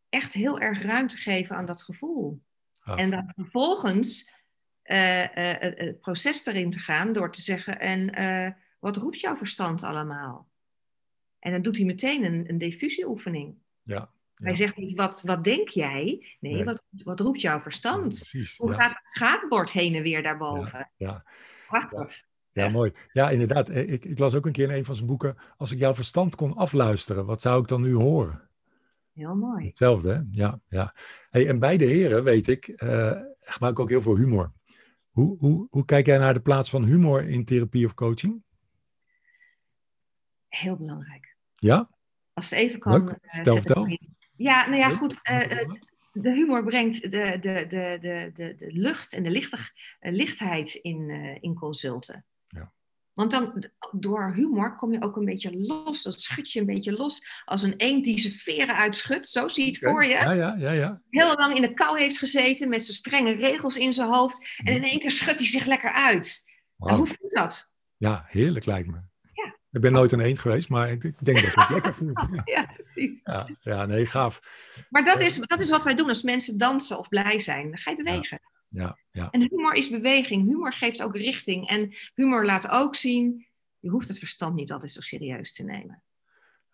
[0.10, 2.42] Echt heel erg ruimte geven aan dat gevoel.
[2.84, 4.34] En dan vervolgens
[4.84, 9.84] uh, uh, het proces erin te gaan door te zeggen, en wat roept jouw verstand
[9.84, 10.50] allemaal?
[11.40, 13.56] En dan doet hij meteen een, een diffusieoefening.
[13.82, 16.36] Ja, Hij zegt niet, wat, wat denk jij?
[16.40, 18.30] Nee, Wat, wat roept jouw verstand?
[18.58, 20.92] Hoe gaat het schaakbord heen en weer daarboven?
[20.98, 21.26] Ja,
[21.68, 22.22] Prachtig.
[22.52, 22.92] Ja, mooi.
[23.12, 23.70] Ja, inderdaad.
[23.70, 25.38] Eh, ik, ik, las ook een keer in een van zijn boeken.
[25.58, 28.50] Als ik jouw verstand kon afluisteren, wat zou ik dan nu horen?
[29.14, 29.68] Heel mooi.
[29.68, 30.22] Hetzelfde, hè?
[30.32, 30.96] Ja, ja.
[31.28, 34.54] Hey, en beide heren, weet ik, uh, gebruiken ook heel veel humor.
[35.10, 38.44] Hoe, hoe, hoe kijk jij naar de plaats van humor in therapie of coaching?
[40.48, 41.36] Heel belangrijk.
[41.54, 41.90] Ja?
[42.34, 43.10] Als het even kan.
[43.10, 43.98] Uh, vertel, vertel.
[44.44, 45.20] Ja, nou ja, goed.
[45.32, 45.70] Uh,
[46.12, 51.10] de humor brengt de, de, de, de, de, de lucht en de lichtig, lichtheid in,
[51.42, 52.26] in consulten.
[52.48, 52.74] Ja.
[53.14, 56.04] Want dan, door humor kom je ook een beetje los.
[56.04, 57.42] Dat schud je een beetje los.
[57.46, 59.28] Als een eend die zijn veren uitschudt.
[59.28, 60.10] Zo zie je het voor je.
[60.10, 61.02] Ja, ja, ja, ja.
[61.10, 64.60] Heel lang in de kou heeft gezeten met zijn strenge regels in zijn hoofd.
[64.64, 66.44] En in één keer schudt hij zich lekker uit.
[66.76, 66.96] Wow.
[66.96, 67.74] hoe voelt dat?
[67.98, 69.02] Ja, heerlijk lijkt me.
[69.74, 72.26] Ik ben nooit een eend geweest, maar ik denk dat het lekker voelt.
[72.46, 73.22] Ja, precies.
[73.24, 74.42] Ja, ja, nee, gaaf.
[74.90, 77.64] Maar dat is, dat is wat wij doen als mensen dansen of blij zijn.
[77.64, 78.40] Dan ga je bewegen.
[78.70, 79.30] Ja, ja.
[79.32, 80.48] En humor is beweging.
[80.48, 81.68] Humor geeft ook richting.
[81.68, 83.48] En humor laat ook zien,
[83.80, 86.04] je hoeft het verstand niet altijd zo serieus te nemen.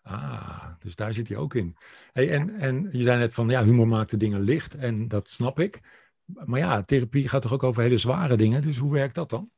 [0.01, 1.75] Ah, dus daar zit hij ook in.
[2.11, 4.75] Hey, en, en je zei net van, ja, humor maakt de dingen licht.
[4.75, 5.79] En dat snap ik.
[6.25, 8.61] Maar ja, therapie gaat toch ook over hele zware dingen.
[8.61, 9.51] Dus hoe werkt dat dan?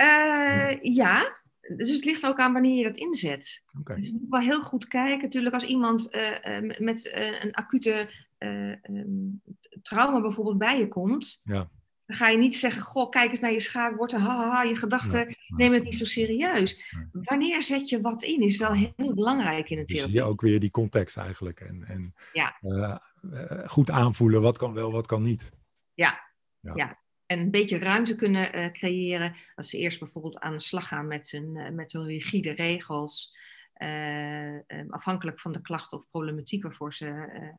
[0.00, 1.44] Uh, ja,
[1.76, 3.62] dus het ligt ook aan wanneer je dat inzet.
[3.78, 3.96] Okay.
[3.96, 5.22] Dus het moet wel heel goed kijken.
[5.22, 9.42] Natuurlijk, als iemand uh, uh, met uh, een acute um,
[9.82, 11.70] trauma bijvoorbeeld bij je komt, ja.
[12.06, 15.36] dan ga je niet zeggen: Goh, kijk eens naar je schaakbord haha, je gedachten, nee,
[15.48, 16.94] neem het niet zo serieus.
[17.12, 17.24] Nee.
[17.24, 20.12] Wanneer zet je wat in, is wel heel belangrijk in het therapie.
[20.12, 21.60] Dus je ook weer die context eigenlijk.
[21.60, 22.56] En, en ja.
[23.66, 25.50] goed aanvoelen wat kan wel, wat kan niet.
[25.94, 26.20] ja.
[26.60, 26.72] ja.
[26.74, 29.34] ja en een beetje ruimte kunnen uh, creëren.
[29.54, 33.36] Als ze eerst bijvoorbeeld aan de slag gaan met hun, uh, met hun rigide regels.
[33.82, 34.58] Uh,
[34.88, 37.54] afhankelijk van de klacht of problematiek waarvoor ze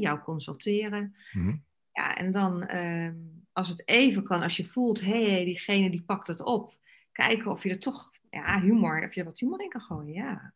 [0.00, 1.14] jou consulteren.
[1.32, 1.64] Mm-hmm.
[1.92, 3.14] Ja, en dan ehm,
[3.52, 6.78] als het even kan, als je voelt, hé, hey, diegene die pakt het op.
[7.12, 10.12] Kijken of je er toch ja, humor, of je er wat humor in kan gooien.
[10.12, 10.54] Ja.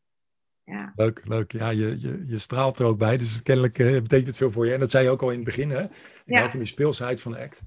[0.65, 0.93] Ja.
[0.97, 1.53] Leuk, leuk.
[1.53, 3.17] Ja, je, je, je straalt er ook bij.
[3.17, 4.73] Dus kennelijk betekent het veel voor je.
[4.73, 5.87] En dat zei je ook al in het begin, hè?
[6.25, 6.51] Ja.
[6.51, 7.63] van die speelsheid van de act.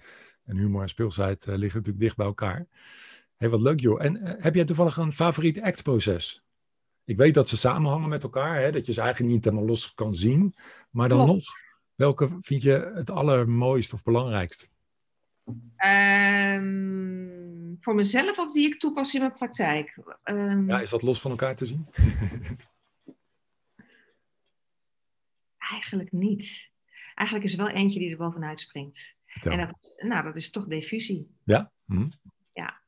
[0.50, 2.68] En humor en speelsheid uh, liggen natuurlijk dicht bij elkaar.
[3.38, 4.04] Hey, wat leuk joh.
[4.04, 6.44] En uh, heb jij toevallig een favoriet actproces?
[7.04, 9.94] Ik weet dat ze samenhangen met elkaar, hè, dat je ze eigenlijk niet helemaal los
[9.94, 10.56] kan zien.
[10.90, 11.44] Maar dan nog,
[11.96, 14.70] welke vind je het allermooist of belangrijkst?
[15.86, 19.98] Um, voor mezelf of die ik toepas in mijn praktijk?
[20.24, 21.88] Um, ja, is dat los van elkaar te zien?
[25.72, 26.70] eigenlijk niet.
[27.16, 29.18] Eigenlijk is er wel eentje die er bovenuit springt.
[29.42, 31.36] En dat, nou, dat is toch diffusie.
[31.44, 31.72] Ja.
[31.86, 32.08] Hm.
[32.54, 32.82] Ja.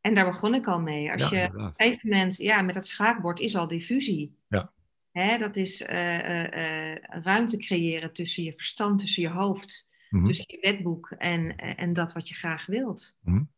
[0.00, 1.12] En daar begon ik al mee.
[1.12, 4.36] Als je op een gegeven moment, ja, met dat schaakbord is al diffusie.
[4.48, 4.72] Ja.
[5.10, 10.28] Hè, dat is uh, uh, ruimte creëren tussen je verstand, tussen je hoofd, mm -hmm.
[10.28, 13.18] tussen je wetboek en, en dat wat je graag wilt.
[13.22, 13.50] Mm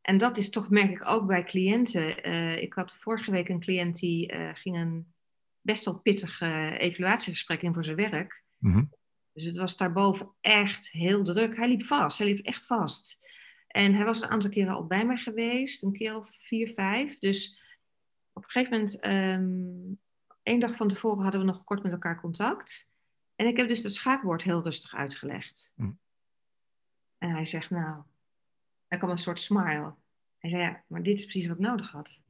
[0.00, 2.24] En dat is toch, merk ik ook bij cliënten.
[2.62, 5.12] ik had vorige week een cliënt die ging een
[5.60, 6.40] best wel pittig
[6.78, 8.42] evaluatiegesprek in voor zijn werk.
[8.58, 8.90] Mm -hmm.
[9.38, 11.56] Dus het was daarboven echt heel druk.
[11.56, 13.18] Hij liep vast, hij liep echt vast.
[13.66, 17.18] En hij was een aantal keren al bij mij geweest, een keer of vier, vijf.
[17.18, 17.62] Dus
[18.32, 20.00] op een gegeven moment, um,
[20.42, 22.88] één dag van tevoren hadden we nog kort met elkaar contact.
[23.36, 25.72] En ik heb dus het schaakbord heel rustig uitgelegd.
[25.76, 25.98] Mm.
[27.18, 28.02] En hij zegt, nou,
[28.86, 29.94] hij kwam een soort smile.
[30.38, 32.22] Hij zei, ja, maar dit is precies wat ik nodig had.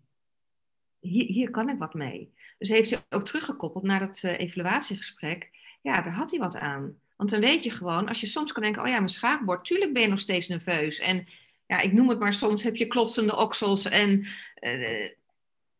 [0.98, 2.34] Hier, hier kan ik wat mee.
[2.58, 6.96] Dus heeft hij ook teruggekoppeld naar dat uh, evaluatiegesprek ja, daar had hij wat aan.
[7.16, 9.92] Want dan weet je gewoon, als je soms kan denken, oh ja, mijn schaakbord, tuurlijk
[9.92, 10.98] ben je nog steeds nerveus.
[10.98, 11.26] En
[11.66, 13.84] ja, ik noem het maar, soms heb je klotsende oksels.
[13.84, 14.26] En
[14.60, 15.08] uh,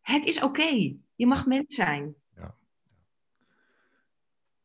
[0.00, 0.46] het is oké.
[0.46, 0.96] Okay.
[1.14, 2.14] Je mag mens zijn.
[2.37, 2.54] Ja.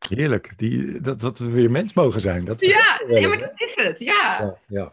[0.10, 0.54] Heerlijk.
[0.58, 2.46] Die, dat, dat we weer mens mogen zijn.
[2.46, 4.00] Dat ja, ja, maar dat is het.
[4.00, 4.39] Ja.
[4.39, 4.91] Ja, ja.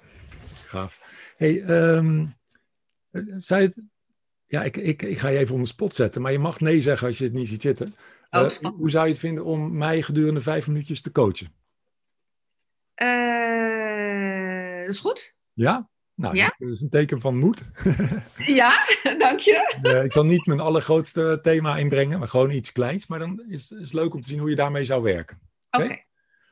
[0.65, 1.01] gaaf.
[1.37, 2.35] Hey, um,
[3.39, 3.75] zei het,
[4.47, 6.81] ja, ik, ik, ik ga je even onder de spot zetten, maar je mag nee
[6.81, 7.95] zeggen als je het niet ziet zitten.
[8.31, 11.53] Uh, hoe zou je het vinden om mij gedurende vijf minuutjes te coachen?
[13.03, 15.35] Uh, dat is goed.
[15.53, 15.89] Ja?
[16.15, 16.55] Nou, ja?
[16.59, 17.63] dat is een teken van moed.
[18.61, 18.87] ja,
[19.19, 19.79] dank je.
[19.83, 23.07] Uh, ik zal niet mijn allergrootste thema inbrengen, maar gewoon iets kleins.
[23.07, 25.41] Maar dan is het leuk om te zien hoe je daarmee zou werken.
[25.71, 25.85] Oké.
[25.85, 25.87] Okay?
[25.87, 26.09] Okay?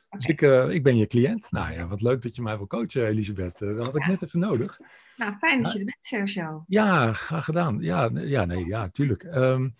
[0.08, 1.50] Dus ik, uh, ik ben je cliënt.
[1.50, 3.58] Nou ja, wat leuk dat je mij wil coachen, Elisabeth.
[3.58, 4.78] Dat had ik net even nodig.
[5.16, 6.64] Nou, fijn dat je er bent, Sergio.
[6.66, 7.78] Ja, graag gedaan.
[7.80, 9.22] Ja, ja nee, ja, tuurlijk.
[9.22, 9.74] Um,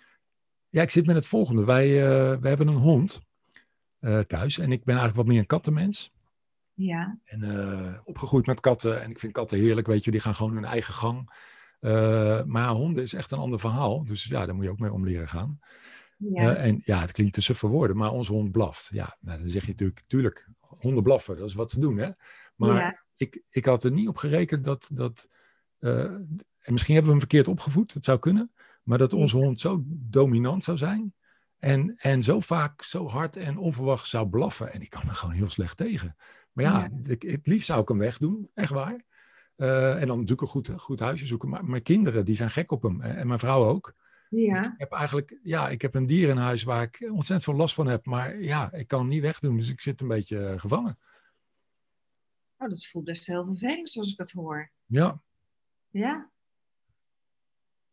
[0.69, 1.65] ja, ik zit met het volgende.
[1.65, 3.21] Wij, uh, wij hebben een hond
[4.27, 4.59] thuis.
[4.59, 6.13] En ik ben eigenlijk wat meer een kattenmens.
[6.73, 7.19] Ja.
[7.25, 9.03] En uh, opgegroeid met katten.
[9.03, 10.11] En ik vind katten heerlijk, weet je.
[10.11, 11.31] Die gaan gewoon hun eigen gang.
[12.47, 14.05] Maar honden is echt een ander verhaal.
[14.05, 15.59] Dus ja, daar moet je ook mee om leren gaan.
[16.17, 16.55] Ja.
[16.55, 18.89] En ja, het klinkt te suffe woorden, maar onze hond blaft.
[18.93, 22.11] Ja, nou, dan zeg je natuurlijk, tuurlijk, honden blaffen, dat is wat ze doen, hè.
[22.57, 23.05] Maar ja.
[23.17, 25.29] ik, ik had er niet op gerekend dat, dat
[25.79, 28.53] en misschien hebben we hem verkeerd opgevoed, het zou kunnen.
[28.89, 31.15] Maar dat onze hond zo dominant zou zijn.
[31.59, 34.73] En, en zo vaak, zo hard en onverwacht zou blaffen.
[34.73, 36.17] En ik kan er gewoon heel slecht tegen.
[36.53, 37.11] Maar ja, ja.
[37.11, 39.03] Ik, het liefst zou ik hem wegdoen, echt waar.
[39.57, 41.49] Uh, en dan natuurlijk een goed, goed huisje zoeken.
[41.49, 43.01] Maar mijn kinderen, die zijn gek op hem.
[43.01, 43.95] En mijn vrouw ook.
[44.31, 44.65] Ja.
[44.65, 47.75] Ik heb eigenlijk, ja, ik heb een dier in huis waar ik ontzettend veel last
[47.75, 48.07] van heb.
[48.07, 49.57] Maar ja, ik kan hem niet wegdoen.
[49.57, 50.99] Dus ik zit een beetje uh, gevangen.
[52.59, 54.71] Oh, dat voelt best heel vervelend zoals ik het hoor.
[54.87, 55.21] Ja.
[55.91, 56.31] Ja.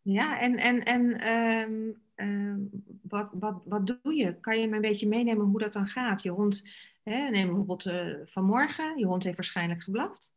[0.06, 2.70] Ja, en, en, en um, um,
[3.02, 4.40] wat, wat, wat doe je?
[4.40, 6.22] Kan je me een beetje meenemen hoe dat dan gaat?
[6.22, 6.64] Je hond
[7.06, 8.98] Hè, neem bijvoorbeeld uh, vanmorgen.
[8.98, 10.34] Je hond heeft waarschijnlijk geblaft.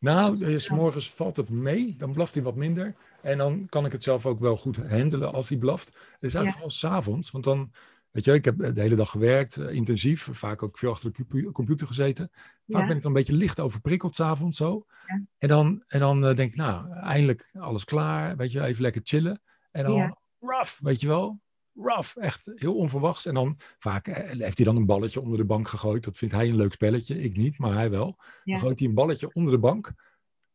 [0.00, 1.94] Nou, uh, s morgens valt het mee.
[1.98, 2.94] Dan blaft hij wat minder.
[3.22, 5.86] En dan kan ik het zelf ook wel goed handelen als hij blaft.
[5.86, 6.52] Het is eigenlijk ja.
[6.52, 7.30] vooral s'avonds.
[7.30, 7.72] Want dan,
[8.16, 10.28] weet je, ik heb de hele dag gewerkt, uh, intensief.
[10.32, 12.30] Vaak ook veel achter de computer gezeten.
[12.66, 12.86] Vaak ja.
[12.86, 14.84] ben ik dan een beetje licht overprikkeld s'avonds zo.
[15.06, 15.22] Ja.
[15.38, 18.36] En dan, en dan denk ik, nou, eindelijk alles klaar.
[18.36, 19.42] Weet je, even lekker chillen.
[19.70, 21.40] En dan, rough, weet je wel
[21.74, 23.26] rough, echt heel onverwachts.
[23.26, 26.04] En dan vaak heeft hij dan een balletje onder de bank gegooid.
[26.04, 28.16] Dat vindt hij een leuk spelletje, ik niet, maar hij wel.
[28.18, 28.32] Ja.
[28.44, 29.92] Dan gooit hij een balletje onder de bank,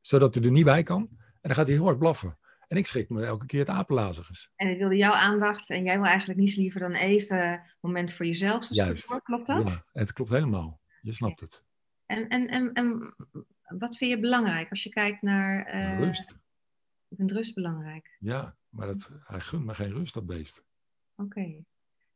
[0.02, 1.08] zodat hij er niet bij kan.
[1.10, 2.38] En dan gaat hij heel hard blaffen.
[2.72, 4.52] En ik schrik me elke keer het apenlazers.
[4.56, 8.14] En ik wilde jouw aandacht en jij wil eigenlijk niets liever dan even een moment
[8.14, 8.68] voor jezelf.
[8.68, 9.06] Dus Juist.
[9.06, 9.70] Voor, klopt dat?
[9.70, 10.82] Ja, het klopt helemaal.
[11.02, 11.64] Je snapt het.
[12.06, 13.16] En, en, en, en
[13.78, 15.76] wat vind je belangrijk als je kijkt naar...
[15.76, 16.32] Uh, rust.
[17.08, 18.18] Ik vind rust belangrijk.
[18.20, 20.64] Ja, maar dat, hij gunt me geen rust, dat beest.
[21.16, 21.40] Oké.
[21.40, 21.66] Okay.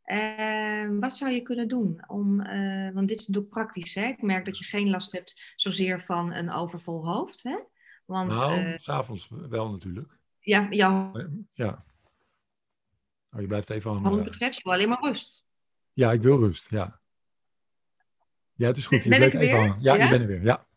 [0.06, 4.06] Uh, wat zou je kunnen doen om, uh, want dit is natuurlijk praktisch, hè?
[4.06, 7.60] Ik merk dat je geen last hebt zozeer van een overvol hoofd, hè?
[8.06, 10.24] Want, nou, uh, s'avonds wel natuurlijk.
[10.46, 11.12] Ja, jouw...
[11.54, 11.86] Ja.
[13.32, 14.12] Oh, je blijft even hangen.
[14.12, 15.46] Wat betreft, je wil alleen maar rust.
[15.94, 17.00] Ja, ik wil rust, ja.
[18.54, 19.04] Ja, het is goed.
[19.04, 19.82] Je ben blijft even hangen.
[19.82, 20.68] Ja, ja, je bent er weer, ja.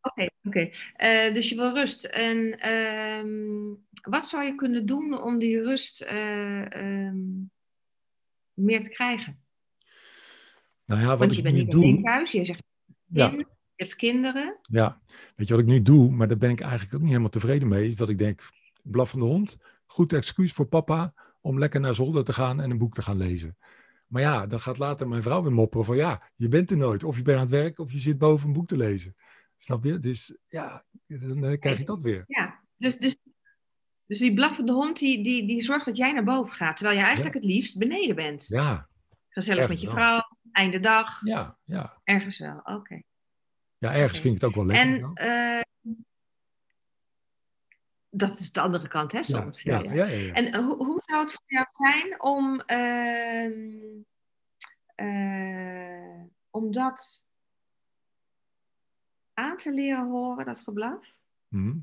[0.00, 0.72] Oké, okay, oké.
[0.98, 1.28] Okay.
[1.28, 2.04] Uh, dus je wil rust.
[2.04, 6.64] En um, wat zou je kunnen doen om die rust uh,
[7.06, 7.50] um,
[8.54, 9.42] meer te krijgen?
[10.84, 11.84] Nou ja, wat Want ik je bent niet doe...
[11.84, 12.62] in huis, je zegt
[13.06, 13.30] Ja.
[13.30, 14.58] je hebt kinderen.
[14.62, 15.00] Ja,
[15.36, 17.68] weet je wat ik nu doe, maar daar ben ik eigenlijk ook niet helemaal tevreden
[17.68, 18.42] mee, is dat ik denk,
[18.82, 22.94] blaffende hond, goed excuus voor papa om lekker naar zolder te gaan en een boek
[22.94, 23.56] te gaan lezen.
[24.06, 27.04] Maar ja, dan gaat later mijn vrouw weer mopperen van ja, je bent er nooit.
[27.04, 29.16] Of je bent aan het werk of je zit boven een boek te lezen.
[29.58, 29.98] Snap je?
[29.98, 32.24] Dus ja, dan eh, krijg je dat weer.
[32.26, 33.16] Ja, dus, dus,
[34.06, 37.04] dus die blaffende hond die, die, die zorgt dat jij naar boven gaat, terwijl je
[37.04, 37.40] eigenlijk Ja.
[37.40, 38.46] het liefst beneden bent.
[38.46, 38.88] Ja,
[39.28, 39.94] Gezellig met je wel.
[39.94, 42.00] vrouw, einde dag, ja, ja.
[42.04, 42.60] ergens wel.
[42.64, 43.02] Oké.
[43.78, 45.14] Ja, ergens vind ik het ook wel lekker.
[45.14, 45.69] En
[48.10, 49.62] dat is de andere kant, hè, soms.
[49.62, 50.32] ja, ja, ja, ja.
[50.32, 54.02] En eh, hoe, zou het voor jou zijn om, ehm,
[54.94, 57.26] eh, om dat
[59.34, 61.14] aan te leren horen, dat geblaf,
[61.48, 61.78] Mhm.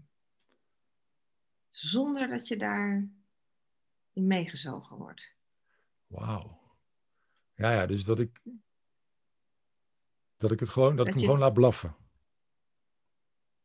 [1.70, 3.08] zonder dat je daar
[4.14, 5.36] in meegezogen wordt?
[6.08, 6.60] Wauw.
[7.56, 8.42] Ja, ja, dus dat ik,
[10.38, 11.96] dat ik het gewoon, dat, Dat ik hem gewoon het- laat blaffen.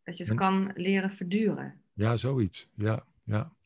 [0.02, 1.81] Dat je het En- kan leren verduren.
[1.92, 2.68] Ja, zoiets.
[2.74, 3.56] Ja, ja.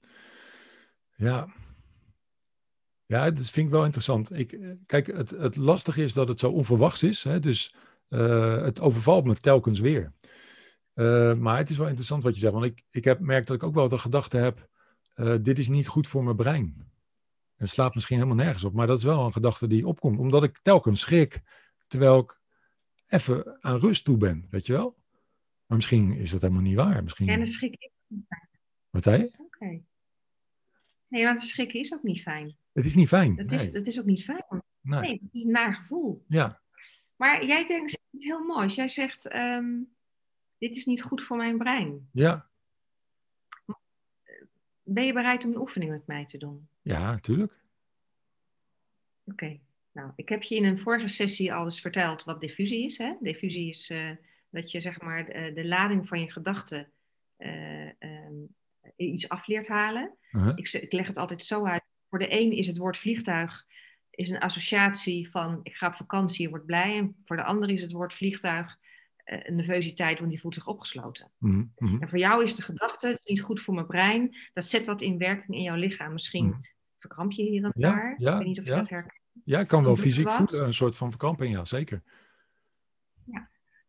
[1.16, 1.48] Ja.
[3.06, 4.32] Ja, dat vind ik wel interessant.
[4.32, 7.22] Ik, eh, kijk, het, het lastige is dat het zo onverwachts is.
[7.22, 7.40] Hè?
[7.40, 7.74] Dus
[8.08, 10.12] eh, het overvalt me telkens weer.
[10.94, 12.52] Eh, maar het is wel interessant wat je zegt.
[12.52, 14.68] Want ik, ik heb, merk dat ik ook wel de gedachte heb...
[15.42, 16.90] dit is niet goed voor mijn brein.
[17.56, 18.72] En slaat misschien helemaal nergens op.
[18.72, 20.18] Maar dat is wel een gedachte die opkomt.
[20.18, 21.40] Omdat ik telkens schrik.
[21.86, 22.40] Terwijl ik
[23.06, 24.46] even aan rust toe ben.
[24.50, 24.96] Weet je wel?
[25.66, 27.02] Maar misschien is dat helemaal niet waar.
[27.02, 27.28] Misschien...
[27.28, 27.95] En de schrik is
[28.90, 29.30] Wat zei je?
[29.38, 29.80] Oké.
[31.08, 32.56] Nee, maar de schrik is ook niet fijn.
[32.72, 33.36] Het is niet fijn.
[33.36, 34.62] Dat is, dat is ook niet fijn.
[34.80, 35.00] Nee.
[35.00, 36.24] Nee, het is een naar gevoel.
[36.28, 36.60] Ja.
[37.16, 38.74] Maar jij denkt iets heel moois.
[38.74, 39.74] Jij zegt, ehm,
[40.58, 42.08] dit is niet goed voor mijn brein.
[42.12, 42.48] Ja.
[44.82, 46.68] Ben je bereid om een oefening met mij te doen?
[46.82, 47.52] Ja, natuurlijk.
[49.24, 49.58] Oké.
[49.92, 52.98] Nou, ik heb je in een vorige sessie al eens verteld wat diffusie is.
[52.98, 53.14] Hè?
[53.20, 54.10] Diffusie is eh,
[54.50, 56.88] dat je zeg maar de, de lading van je gedachten
[57.36, 58.34] eh, ehm,
[58.96, 60.16] iets af leert halen.
[60.30, 60.52] Uh-huh.
[60.54, 61.82] Ik, ik leg het altijd zo uit.
[62.08, 63.66] Voor de een is het woord vliegtuig
[64.16, 66.96] is een associatie van ik ga op vakantie en word blij.
[66.96, 68.76] En voor de ander is het woord vliegtuig
[69.16, 71.30] eh, een nervositeit, want die voelt zich opgesloten.
[71.38, 72.02] Mhm, mhm.
[72.02, 74.36] En voor jou is de gedachte, het is niet goed voor mijn brein.
[74.52, 76.12] Dat zet wat in werking in jouw lichaam.
[76.12, 76.60] Misschien Mhm.
[76.98, 78.14] verkramp je hier en Ja, daar.
[78.18, 78.76] ja, ik weet niet of je ja.
[78.76, 79.20] dat herkent.
[79.44, 82.02] Ja, ik kan wel fysiek voelen, een soort van verkramping, ja, zeker.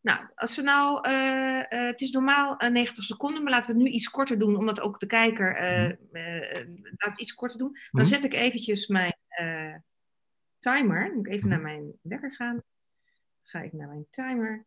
[0.08, 3.74] Nou, als we nou, eh, eh, het is normaal eh, 90 seconden, maar laten we
[3.80, 6.68] het nu iets korter doen, omdat ook de kijker, eh eh, eh,
[6.98, 7.72] laat iets korter doen.
[7.72, 8.04] Dan Mhm.
[8.04, 9.76] zet ik eventjes mijn eh,
[10.60, 11.12] timer.
[11.16, 11.56] Moet ik even Mhm.
[11.62, 12.54] naar mijn wekker gaan.
[12.56, 12.64] Dan
[13.44, 14.66] ga ik naar mijn timer.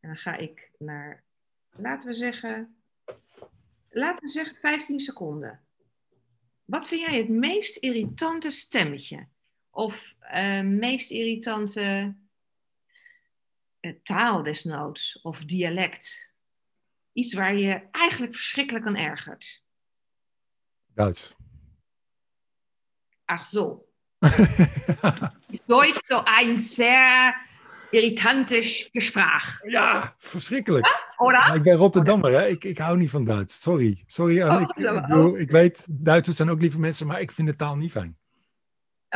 [0.00, 1.24] En dan ga ik naar,
[1.70, 2.82] laten we zeggen,
[3.90, 5.60] laten we zeggen 15 seconden.
[6.64, 9.26] Wat vind jij het meest irritante stemmetje?
[9.70, 12.08] Of eh, meest irritante eh,
[14.02, 16.32] taal desnoods of dialect.
[17.12, 19.62] Iets waar je eigenlijk verschrikkelijk aan ergert.
[20.86, 21.34] Duits.
[23.24, 23.86] Ach zo.
[25.66, 27.34] Deutsch so ein sehr
[27.90, 30.86] irritantes Gesprach, ja, verschrikkelijk.
[31.18, 32.46] Maar ik ben Rotterdammer, hè?
[32.46, 33.60] Ik, ik hou niet van Duits.
[33.60, 34.02] Sorry.
[34.06, 34.42] Sorry.
[34.42, 34.54] Anne.
[34.54, 35.08] Oh, ik, ik, Rotterdammer.
[35.08, 38.18] bedoel, ik weet, Duitsers zijn ook lieve mensen, maar ik vind de taal niet fijn.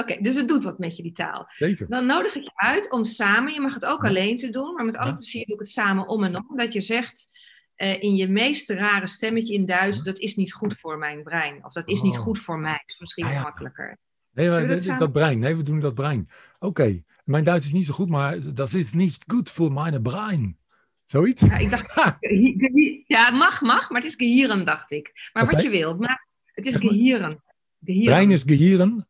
[0.00, 1.46] Oké, dus het doet wat met je, die taal.
[1.48, 1.88] Zeker.
[1.88, 4.08] Dan nodig ik je uit om samen, je mag het ook Ja.
[4.08, 5.14] alleen te doen, maar met alle Ja.
[5.14, 6.56] plezier doe ik het samen om en om.
[6.56, 7.28] Dat je zegt
[7.74, 11.64] eh, in je meest rare stemmetje in Duits, dat is niet goed voor mijn brein.
[11.64, 12.20] Of dat is niet Oh.
[12.20, 12.72] goed voor mij.
[12.72, 13.42] Dat is misschien Ah, ja.
[13.42, 13.98] makkelijker.
[14.32, 15.38] Nee, maar dat dat, dat brein.
[15.38, 16.28] Nee, we doen dat brein.
[16.58, 17.02] Oké.
[17.24, 20.58] Mijn Duits is niet zo goed, maar dat is niet goed voor mijn brein.
[21.06, 21.42] Zoiets?
[21.42, 21.94] Ja, ik dacht,
[23.06, 25.30] Ja, mag, mag, maar het is gehieren, dacht ik.
[25.32, 26.82] Maar Wat je wilt, maar het is maar.
[26.82, 27.42] gehieren.
[27.84, 28.12] gehieren.
[28.14, 29.06] Brein is gehirn.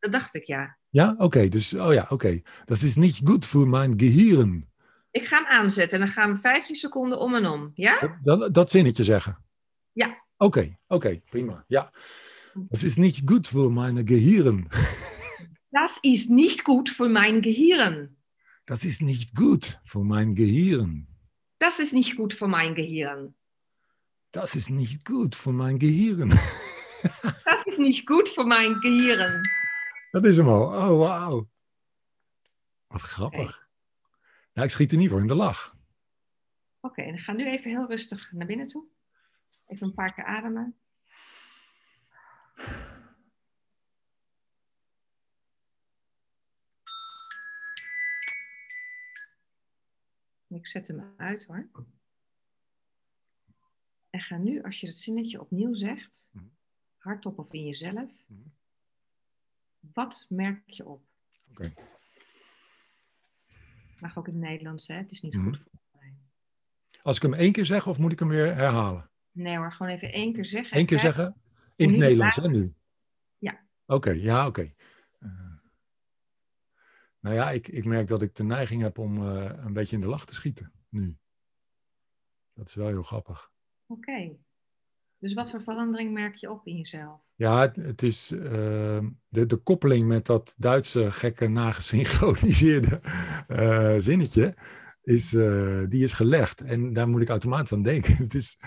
[0.00, 0.78] Dat dacht ik, ja.
[0.88, 1.48] Ja, oké.
[1.48, 2.40] dus, oh ja, oké.
[2.64, 4.68] Dat is niet goed voor mijn gehirn.
[5.10, 7.70] Ik ga hem aanzetten en dan gaan we 15 seconden om en om.
[7.74, 8.18] Ja?
[8.22, 9.44] Dat, dat zinnetje zeggen.
[9.92, 10.24] Ja.
[10.36, 11.64] Oké, oké, prima.
[11.66, 11.92] Ja.
[12.54, 14.66] Dat is niet goed voor mijn gehirn.
[15.70, 18.18] Dat is niet goed voor mijn gehieren.
[18.64, 21.08] Dat is niet goed voor mijn gehirn.
[21.58, 23.36] Dat is niet goed voor mijn gehieren.
[24.30, 26.28] Dat is niet goed voor mijn gehirn.
[27.44, 29.59] Dat is niet goed voor mijn gehieren.
[30.10, 30.62] Dat is hem al.
[30.62, 31.50] Oh, wauw.
[32.86, 33.68] Wat grappig.
[34.52, 35.76] Nou, ik schiet er niet voor in de lach.
[36.80, 38.84] Oké, en ik ga nu even heel rustig naar binnen toe.
[39.66, 40.76] Even een paar keer ademen.
[50.46, 51.68] Ik zet hem uit hoor.
[54.10, 56.44] En ga nu, als je dat zinnetje opnieuw zegt, Mhm.
[56.96, 58.48] hardop of in jezelf, Mhm.
[59.80, 61.02] Wat merk je op?
[61.50, 61.72] Oké.
[64.00, 64.94] Mag ook in het Nederlands, hè?
[64.94, 65.44] Het is niet Mhm.
[65.44, 66.14] goed voor mij.
[67.02, 69.10] Als ik hem één keer zeg, of moet ik hem weer herhalen?
[69.30, 70.78] Nee hoor, gewoon even één keer zeggen.
[70.78, 71.24] Eén keer zeggen?
[71.76, 72.74] In het de Nederlands, hè, nu?
[73.38, 73.60] Ja.
[73.86, 74.72] Oké, ja, oké.
[75.18, 75.30] Eh,
[77.20, 80.02] nou ja, ik, ik merk dat ik de neiging heb om eh, een beetje in
[80.02, 81.16] de lach te schieten, nu.
[82.54, 83.52] Dat is wel heel grappig.
[83.86, 84.36] Oké.
[85.18, 87.20] Dus wat voor verandering merk je op in jezelf?
[87.40, 93.00] Ja, het, het is eh, de, de koppeling met dat Duitse gekke nagesynchroniseerde
[93.46, 94.54] eh, zinnetje,
[95.02, 96.60] is, eh, die is gelegd.
[96.60, 98.16] En daar moet ik automatisch aan denken.
[98.24, 98.58] Het is,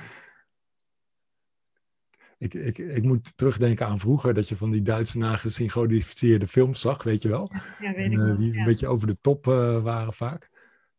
[2.38, 7.04] ik, ik, ik moet terugdenken aan vroeger, dat je van die Duitse nagesynchroniseerde films zag,
[7.04, 7.52] weet je wel.
[7.80, 8.38] Ja, weet ik eh, wel.
[8.38, 8.60] die ja.
[8.60, 10.50] een beetje over de top waren vaak.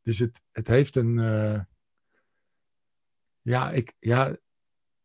[0.03, 1.15] Dus het, het heeft een.
[3.43, 4.37] ja, ik, ja,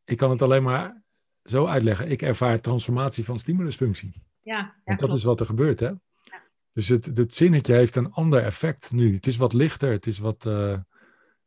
[0.04, 1.08] ik kan het alleen maar
[1.44, 2.10] zo uitleggen.
[2.10, 4.14] Ik ervaar transformatie van stimulusfunctie.
[4.42, 5.14] Ja, ja, Want dat klopt.
[5.14, 5.92] is wat er gebeurt, hè?
[6.74, 9.14] Dus het, het zinnetje heeft een ander effect nu.
[9.16, 10.80] Het is wat lichter, het is wat eh,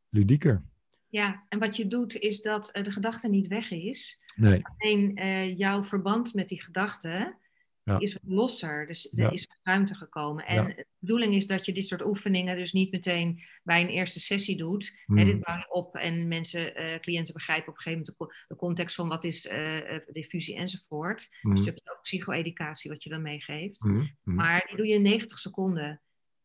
[0.08, 0.62] ludieker.
[1.08, 4.20] Ja, en wat je doet is dat eh, de gedachte niet weg is.
[4.36, 7.36] Nee, Alleen eh, jouw verband met die gedachte
[7.84, 7.98] Ja.
[7.98, 8.86] is wat losser.
[8.86, 10.46] Dus er is wat ruimte gekomen.
[10.46, 14.20] En de bedoeling is dat je dit soort oefeningen dus niet meteen bij een eerste
[14.20, 14.98] sessie doet.
[15.06, 15.18] Hmm.
[15.18, 18.24] Hè, dit bouw je op en mensen, eh, cliënten begrijpen op een gegeven moment de,
[18.44, 21.28] co- de context van wat is eh, diffusie enzovoort.
[21.42, 23.84] Mm, Dus je hebt ook psycho-educatie wat je dan meegeeft.
[23.84, 24.34] mm, mm.
[24.34, 26.00] Maar die doe je in 90 seconden.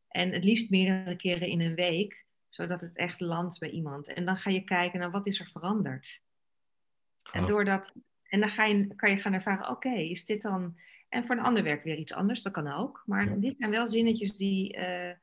[0.08, 4.14] En het liefst meerdere keren in een week, zodat het echt landt bij iemand.
[4.14, 6.22] En dan ga je kijken naar wat is er veranderd.
[7.32, 7.46] En,
[8.24, 10.80] en dan ga je, kan je gaan ervaren, oké, is dit dan...
[11.10, 13.04] En voor een ander werk weer iets anders, dat kan ook.
[13.06, 15.16] Maar dit zijn wel zinnetjes die, eh,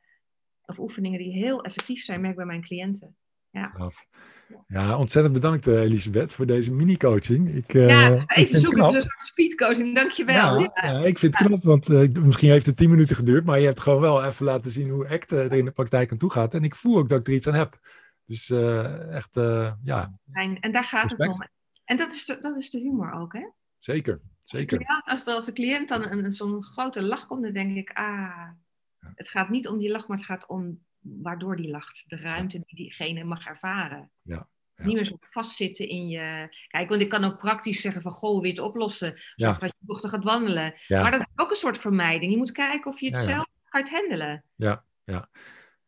[0.64, 3.16] of oefeningen die heel effectief zijn, merk ik bij mijn cliënten.
[3.50, 3.92] Ja.
[4.66, 7.54] Ja, ontzettend bedankt uh, Elisabeth voor deze mini-coaching.
[7.54, 10.58] Ik, uh, ja, even zoeken dus speedcoaching, dankjewel.
[10.60, 10.98] Ja, ja.
[10.98, 13.80] ik vind het knap, want uh, misschien heeft het tien minuten geduurd, maar je hebt
[13.80, 16.54] gewoon wel even laten zien hoe ACT er in de praktijk aan toe gaat.
[16.54, 17.78] En ik voel ook dat ik er iets aan heb.
[18.26, 18.50] Dus
[19.10, 19.34] echt,
[19.84, 20.18] ja.
[20.32, 21.48] En, en daar gaat het om.
[21.84, 23.48] En dat is, de, dat is de humor ook, hè?
[23.78, 25.02] Zeker, zeker.
[25.04, 28.48] Als, als, de cliënt dan een, zo'n grote lach komt, dan denk ik, ah,
[29.14, 32.04] het gaat niet om die lach, maar het gaat om waardoor die lacht.
[32.08, 34.10] De ruimte die diegene mag ervaren.
[34.22, 34.48] Ja.
[34.76, 34.84] Ja.
[34.84, 36.48] Niet meer zo vastzitten in je.
[36.68, 39.14] Kijk, want ik kan ook praktisch zeggen van goh, weer het oplossen.
[39.34, 40.74] Zorg dat je dochter gaat wandelen.
[40.88, 42.32] Maar dat is ook een soort vermijding.
[42.32, 44.44] Je moet kijken of je het zelf gaat handelen.
[44.56, 45.28] Ja, ja.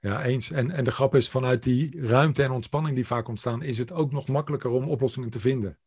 [0.01, 0.51] Ja, eens.
[0.51, 3.93] En, en de grap is, vanuit die ruimte en ontspanning die vaak ontstaan, is het
[3.93, 5.79] ook nog makkelijker om oplossingen te vinden.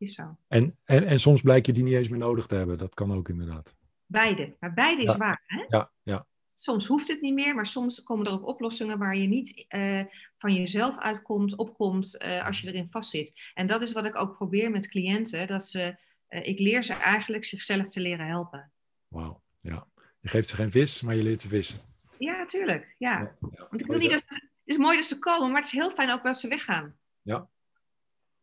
[0.00, 0.36] Is zo.
[0.48, 2.78] En, en, en soms blijkt je die niet eens meer nodig te hebben.
[2.78, 3.74] Dat kan ook inderdaad.
[4.06, 4.56] Beide.
[4.60, 5.42] Maar beide is waar.
[5.46, 5.64] Hè?
[5.68, 6.26] Ja, ja.
[6.54, 10.02] Soms hoeft het niet meer, maar soms komen er ook oplossingen waar je niet uh,
[10.38, 13.50] van jezelf uitkomt, opkomt uh, als je erin vastzit.
[13.54, 15.46] En dat is wat ik ook probeer met cliënten.
[15.46, 15.96] Dat ze,
[16.28, 18.72] uh, ik leer ze eigenlijk zichzelf te leren helpen.
[19.08, 19.86] Wauw, ja.
[20.20, 21.80] Je geeft ze geen vis, maar je leert ze vissen.
[22.18, 22.94] Ja, tuurlijk.
[22.98, 23.18] Ja.
[23.18, 23.66] ja, ja.
[23.70, 25.78] Want ik wil niet dat ze, het is mooi dat ze komen, maar het is
[25.78, 26.96] heel fijn ook dat ze weggaan.
[27.22, 27.48] Ja.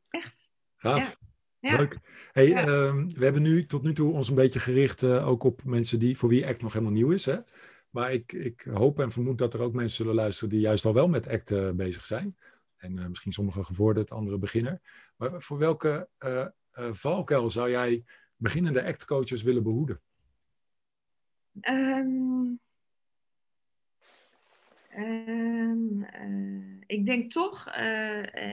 [0.10, 0.50] Echt.
[0.76, 1.26] Gaaf.
[1.60, 1.78] Ja.
[1.78, 1.98] Leuk.
[2.32, 2.68] Hey, ja.
[2.68, 6.00] um, we hebben nu tot nu toe ons een beetje gericht uh, ook op mensen
[6.00, 7.26] die, voor wie ACT nog helemaal nieuw is.
[7.26, 7.38] Hè?
[7.90, 10.94] Maar ik, ik hoop en vermoed dat er ook mensen zullen luisteren die juist al
[10.94, 12.38] wel met ACT uh, bezig zijn.
[12.78, 14.82] En uh, misschien sommigen gevorderd, andere beginner.
[15.16, 16.10] Maar voor welke
[16.92, 18.04] valkuil zou jij
[18.36, 20.02] beginnende ACT-coaches willen behoeden?
[21.62, 22.60] Um,
[24.98, 26.06] um,
[26.86, 27.66] ik denk toch,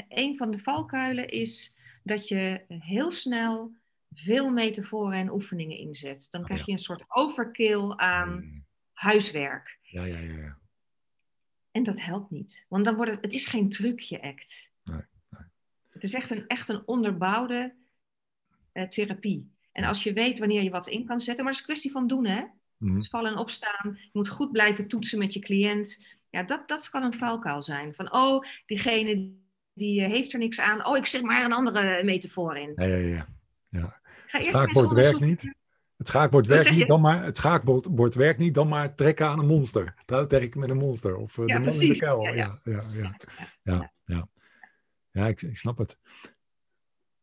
[0.08, 1.73] een van de valkuilen is
[2.04, 3.74] dat je heel snel
[4.14, 6.26] veel metaforen en oefeningen inzet.
[6.30, 9.78] Dan krijg je een soort overkill aan huiswerk.
[9.82, 10.58] Ja, ja, ja, ja.
[11.70, 12.66] En dat helpt niet.
[12.68, 14.70] Want dan wordt het, het is geen trucje act.
[14.84, 15.00] Nee,
[15.30, 15.42] nee.
[15.90, 17.74] Het is echt een, echt een onderbouwde
[18.72, 19.52] uh, therapie.
[19.72, 21.92] En als je weet wanneer je wat in kan zetten, maar het is een kwestie
[21.92, 22.44] van doen, hè?
[22.76, 22.94] Mhm.
[22.94, 23.94] Dus vallen en opstaan.
[23.94, 26.06] Je moet goed blijven toetsen met je cliënt.
[26.30, 27.94] Ja, dat, dat kan een valkuil zijn.
[27.94, 29.32] Van, oh, diegene
[29.74, 30.86] die uh, heeft er niks aan.
[30.86, 32.72] Oh, ik zet maar een andere metafoor in.
[32.76, 33.26] Ja, ja, ja.
[33.68, 34.00] ja.
[34.26, 35.54] Het schaakbord werkt niet.
[35.96, 39.46] Het schaakbord werkt niet, dan maar, het schaakbord werkt niet, dan maar trekken aan een
[39.46, 39.94] monster.
[40.04, 41.16] Trouw trekken met een monster.
[41.16, 41.86] Of uh, ja, de man precies.
[41.86, 42.22] in de kuil.
[42.22, 43.16] Ja, Ja, ja, ja.
[43.62, 44.28] ja, ja.
[45.10, 45.98] ja ik, ik snap het.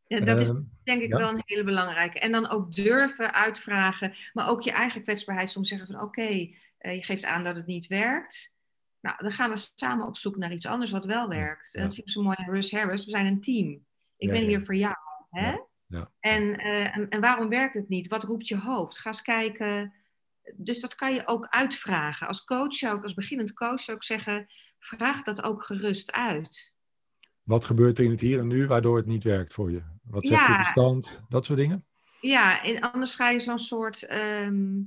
[0.08, 1.18] Ja, dat is Ehm, denk ik ja.
[1.18, 2.20] wel een hele belangrijke.
[2.20, 6.96] En dan ook durven uitvragen, maar ook je eigen kwetsbaarheid soms zeggen van oké, eh,
[6.96, 8.54] je geeft aan dat het niet werkt.
[9.02, 11.76] Nou, dan gaan we samen op zoek naar iets anders wat wel werkt.
[11.76, 13.06] En dat vind ik zo mooi aan Russ Harris.
[13.06, 13.86] We zijn een team.
[14.18, 14.96] Ik Ja, ben hier voor jou.
[15.30, 15.52] Hè?
[15.52, 16.12] Ja, ja.
[16.20, 18.08] En, eh, en, en waarom werkt het niet?
[18.08, 19.00] Wat roept je hoofd?
[19.00, 19.94] Ga eens kijken.
[20.56, 22.28] Dus dat kan je ook uitvragen.
[22.28, 24.48] Als coach zou ik, als beginnend coach zou ik zeggen,
[24.80, 26.76] vraag dat ook gerust uit.
[27.44, 29.84] Wat gebeurt er in het hier en nu waardoor het niet werkt voor je?
[30.04, 31.22] Wat zet je verstand?
[31.30, 31.86] Dat soort dingen?
[32.22, 34.82] Ja, en anders ga je zo'n soort ehm,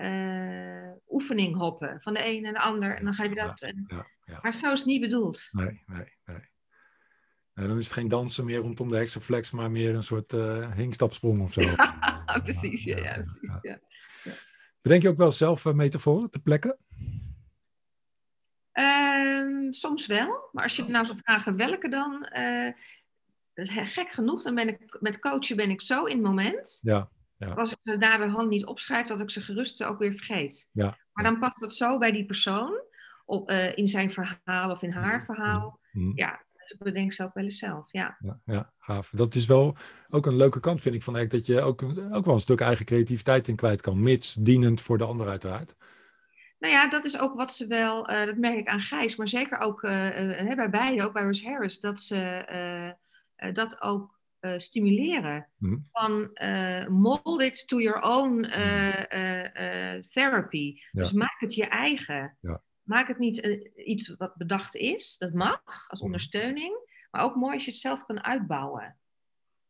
[0.00, 2.00] eh, oefening hoppen.
[2.00, 2.96] Van de een en de ander.
[2.96, 3.62] En dan ga je dat.
[3.62, 4.38] en- Ja, ja.
[4.42, 5.48] Maar zo is het niet bedoeld.
[5.50, 6.48] Nee, nee, nee.
[7.54, 10.72] Nee, dan is het geen dansen meer rondom de hexaflex, maar meer een soort eh
[10.72, 11.60] hinkstapsprong of zo.
[12.44, 13.58] precies, ja, ja, precies.
[13.62, 13.78] Ja.
[14.82, 16.78] Bedenk je ook wel zelf uh, metaforen ter plekke?
[18.72, 22.72] Ehm, soms wel, maar als je nou zou vragen welke dan, eh,
[23.54, 26.78] dat is gek genoeg, dan ben ik met coachen ben ik zo in het moment.
[26.82, 27.10] Ja,
[27.48, 27.52] ja.
[27.52, 30.70] Als ik ze hand niet opschrijf, dat ik ze gerust ook weer vergeet.
[30.72, 32.80] Ja, Maar dan past het zo bij die persoon,
[33.24, 35.80] op, eh, in zijn verhaal of in haar verhaal.
[35.92, 36.12] Mhm.
[36.14, 37.92] Ja, dus ik bedenk ze ook wel eens zelf.
[37.92, 38.16] Ja.
[38.18, 39.10] Ja, ja, gaaf.
[39.14, 39.76] Dat is wel
[40.08, 42.60] ook een leuke kant, vind ik, van ACT, dat je ook, ook wel een stuk
[42.60, 45.76] eigen creativiteit in kwijt kan, mits dienend voor de ander uiteraard.
[46.58, 49.28] Nou ja, dat is ook wat ze wel, eh, dat merk ik aan Gijs, maar
[49.28, 52.96] zeker ook eh, bij beide, ook bij Russ Harris, dat ze
[53.52, 55.48] dat ook eh, stimuleren.
[55.56, 55.76] Mhm.
[55.92, 60.74] Van eh, mold it to your own eh, eh, therapy.
[60.90, 61.02] Ja.
[61.02, 62.36] Dus maak het je eigen.
[62.40, 62.62] Ja.
[62.82, 63.36] Maak het niet
[63.76, 66.04] iets wat bedacht is, dat mag als Mhm.
[66.04, 68.96] ondersteuning, maar ook mooi als je het zelf kan uitbouwen.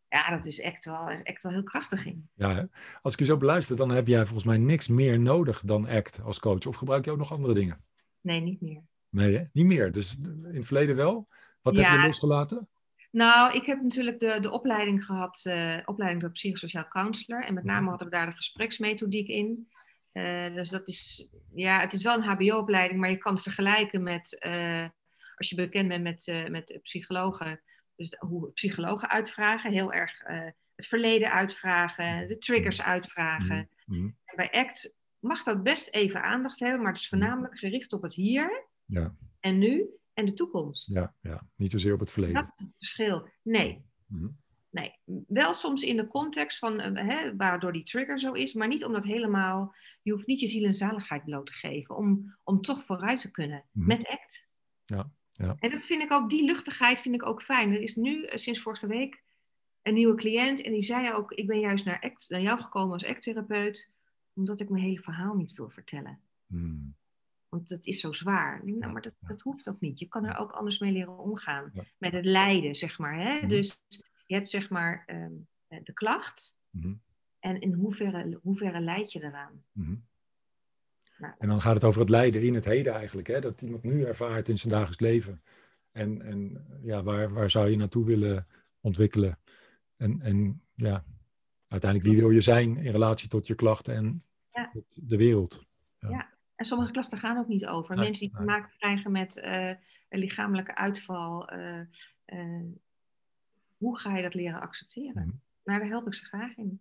[0.08, 2.28] Ja, dat is echt wel, echt wel heel krachtig in.
[2.34, 2.62] Ja, hè?
[3.02, 6.20] als ik je zo beluister, dan heb jij volgens mij niks meer nodig dan ACT
[6.22, 6.66] als coach.
[6.66, 7.84] Of gebruik je ook nog andere dingen?
[8.20, 8.82] Nee, niet meer.
[9.08, 9.44] Nee, hè?
[9.52, 9.92] niet meer.
[9.92, 11.28] Dus in het verleden wel.
[11.62, 12.68] Wat heb je losgelaten?
[13.10, 17.44] Nou, ik heb natuurlijk de, de opleiding gehad, eh, opleiding tot psychosociaal counselor.
[17.44, 19.68] En met name hadden we daar de gespreksmethodiek in.
[20.12, 24.02] Eh, dus dat is, ja, het is wel een HBO-opleiding, maar je kan het vergelijken
[24.02, 24.88] met, eh,
[25.36, 27.60] als je bekend bent met, met psychologen,
[27.96, 30.22] dus hoe psychologen uitvragen, heel erg
[30.74, 33.68] het verleden uitvragen, de triggers uitvragen.
[33.86, 34.04] Mhm.
[34.24, 38.02] En bij ACT mag dat best even aandacht hebben, maar het is voornamelijk gericht op
[38.02, 40.94] het hier Ja, en nu en de toekomst.
[40.94, 41.48] ja, ja.
[41.56, 42.34] Niet zozeer op het verleden.
[42.34, 43.28] Dat is het verschil.
[43.42, 44.28] Nee, Mhm.
[44.70, 44.92] nee.
[45.26, 48.84] Wel soms in de context van eh, hè, waardoor die trigger zo is, maar niet
[48.84, 49.74] om dat helemaal.
[50.02, 53.30] Je hoeft niet je ziel en zaligheid bloot te geven, om, om toch vooruit te
[53.30, 53.86] kunnen Mhm.
[53.86, 54.48] met ACT.
[54.84, 55.56] Ja, ja.
[55.58, 57.72] En dat vind ik ook, die luchtigheid vind ik ook fijn.
[57.72, 59.22] Er is nu eh, sinds vorige week
[59.82, 62.92] een nieuwe cliënt en die zei ook: Ik ben juist naar, ACT, naar jou gekomen
[62.92, 63.92] als ACT-therapeut,
[64.34, 66.20] omdat ik mijn hele verhaal niet wil vertellen.
[66.46, 66.76] Mhm.
[67.50, 68.52] Want dat is zo zwaar.
[68.64, 69.28] Denk, nou, Ja, maar dat, ja.
[69.28, 69.98] dat hoeft ook niet.
[69.98, 71.70] Je kan er ook anders mee leren omgaan.
[71.72, 71.84] Ja.
[71.98, 73.20] Met het lijden, zeg maar.
[73.20, 73.36] Hè?
[73.36, 73.48] Mhm.
[73.48, 73.82] Dus
[74.26, 75.32] je hebt zeg maar ehm,
[75.68, 76.58] eh, de klacht.
[76.70, 76.94] Mhm.
[77.38, 79.64] En in hoeverre, hoeverre leid je eraan?
[79.72, 79.94] Mhm.
[81.18, 83.28] Nou, En dan gaat het over het lijden in het heden eigenlijk.
[83.28, 83.40] Hè?
[83.40, 85.42] Dat iemand nu ervaart in zijn dagelijks leven.
[85.92, 88.46] En, en ja, waar, waar zou je naartoe willen
[88.80, 89.38] ontwikkelen?
[89.96, 91.04] En, en ja,
[91.68, 94.70] uiteindelijk wie wil je zijn in relatie tot je klachten en Ja.
[94.72, 95.64] tot de wereld?
[96.60, 97.94] En sommige klachten gaan ook niet over.
[97.96, 99.68] Nee, Mensen die te maken krijgen met eh,
[100.08, 101.48] een lichamelijke uitval.
[101.48, 101.80] eh,
[102.24, 102.64] eh,
[103.76, 105.22] hoe ga je dat leren accepteren?
[105.26, 105.36] Mhm.
[105.64, 106.80] Nou, daar help ik ze graag in.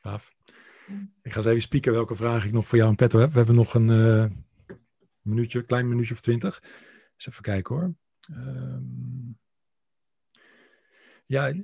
[0.00, 0.34] Gaaf.
[0.86, 0.94] Ja.
[1.22, 3.30] Ik ga eens even spieken welke vraag ik nog voor jou in petto heb.
[3.30, 4.44] We hebben nog een
[5.22, 6.62] minuutje, klein minuutje of twintig.
[7.14, 7.94] Eens even kijken hoor.
[8.32, 9.32] Ehm,
[11.26, 11.54] ja,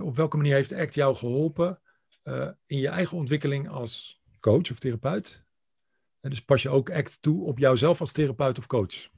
[0.00, 1.80] op welke manier heeft ACT jou geholpen
[2.22, 5.43] eh, in je eigen ontwikkeling als coach of therapeut?
[6.30, 9.08] Dus pas je ook ACT toe op jouzelf als therapeut of coach?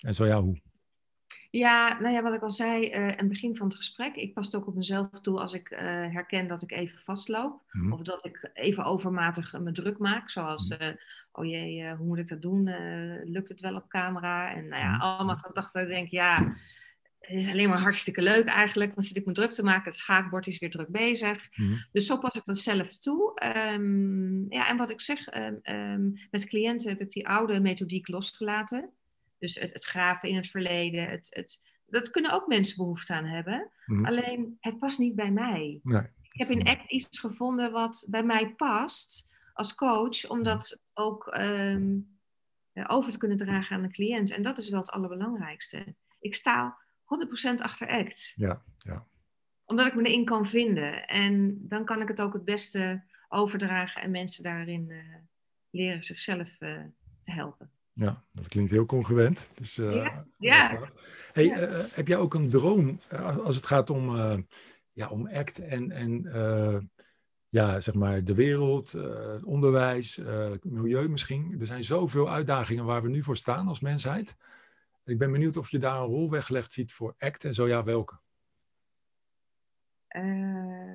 [0.00, 0.60] En zo ja, hoe?
[1.50, 4.14] Ja, nou ja, wat ik al zei eh, aan het begin van het gesprek.
[4.16, 7.62] Ik pas het ook op mezelf toe als ik eh, herken dat ik even vastloop.
[7.70, 7.92] Mhm.
[7.92, 10.30] Of dat ik even overmatig me druk maak.
[10.30, 10.88] Zoals, eh,
[11.32, 12.64] oh jee, hoe moet ik dat doen?
[13.24, 14.54] Lukt het wel op camera?
[14.54, 15.00] En nou ja, Mhm.
[15.00, 15.82] allemaal gedachten.
[15.82, 16.56] Ik denk, ja,
[17.26, 18.94] het is alleen maar hartstikke leuk eigenlijk.
[18.94, 19.84] Dan zit ik me druk te maken.
[19.84, 21.48] Het schaakbord is weer druk bezig.
[21.56, 21.76] Mhm.
[21.92, 23.34] Dus zo pas ik dat zelf toe.
[23.34, 28.08] Ehm, ja, en wat ik zeg, ehm, ehm, met cliënten heb ik die oude methodiek
[28.08, 28.90] losgelaten.
[29.38, 31.08] Dus het, het graven in het verleden.
[31.08, 33.70] Het, het, dat kunnen ook mensen behoefte aan hebben.
[33.86, 34.04] Mhm.
[34.04, 35.80] Alleen, het past niet bij mij.
[35.82, 36.02] Nee.
[36.32, 40.28] Ik heb in ACT iets gevonden wat bij mij past als coach.
[40.28, 41.76] Om dat ook eh,
[42.86, 44.30] over te kunnen dragen aan de cliënt.
[44.30, 45.94] En dat is wel het allerbelangrijkste.
[46.20, 46.76] Ik sta
[47.06, 49.06] 100% achter ACT Ja, ja.
[49.64, 51.06] omdat ik me erin kan vinden.
[51.06, 54.98] En dan kan ik het ook het beste overdragen en mensen daarin eh,
[55.70, 56.82] leren zichzelf eh,
[57.22, 57.70] te helpen.
[57.92, 59.48] Ja, dat klinkt heel congruent.
[59.54, 59.92] Dus, eh,
[60.38, 60.94] Ja.
[61.32, 61.86] Hey, Ja.
[61.92, 63.00] heb jij ook een droom
[63.44, 64.16] als het gaat om,
[64.92, 66.22] ja, om ACT en, en
[67.48, 68.94] ja, zeg maar de wereld,
[69.44, 70.20] onderwijs,
[70.62, 71.56] milieu misschien?
[71.60, 74.36] Er zijn zoveel uitdagingen waar we nu voor staan als mensheid.
[75.06, 77.84] Ik ben benieuwd of je daar een rol weggelegd ziet voor ACT en zo ja,
[77.84, 78.18] welke?
[80.08, 80.94] Eh,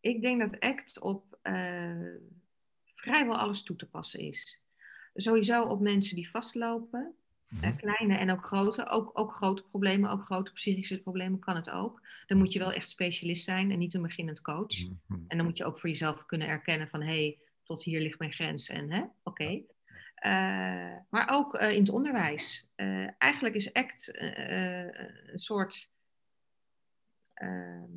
[0.00, 2.14] ik denk dat ACT op eh,
[2.94, 4.62] vrijwel alles toe te passen is.
[5.14, 7.14] Sowieso op mensen die vastlopen,
[7.60, 8.88] eh, kleine en ook grote.
[8.88, 12.02] Ook, ook grote problemen, ook grote psychische problemen kan het ook.
[12.26, 14.84] Dan moet je wel echt specialist zijn en niet een beginnend coach.
[14.84, 15.20] Mhm.
[15.28, 18.18] En dan moet je ook voor jezelf kunnen erkennen van hé, hey, tot hier ligt
[18.18, 19.62] mijn grens en hè, oké.
[20.18, 22.68] Eh, maar ook eh, in het onderwijs.
[22.74, 25.90] Eh, eigenlijk is ACT een soort,
[27.34, 27.92] ehm,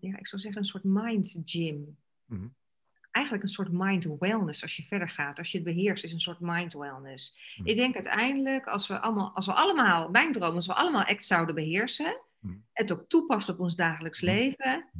[0.00, 1.98] ja, ik zou zeggen een soort mind gym.
[2.24, 2.46] Mhm.
[3.10, 5.38] Eigenlijk een soort mind wellness als je verder gaat.
[5.38, 7.38] Als je het beheerst, is een soort mind wellness.
[7.56, 7.68] Mhm.
[7.68, 11.24] Ik denk uiteindelijk, als we allemaal, als we allemaal, mijn droom, als we allemaal ACT
[11.24, 12.56] zouden beheersen, Mhm.
[12.72, 14.30] het ook toepassen op ons dagelijks Mhm.
[14.30, 14.90] leven.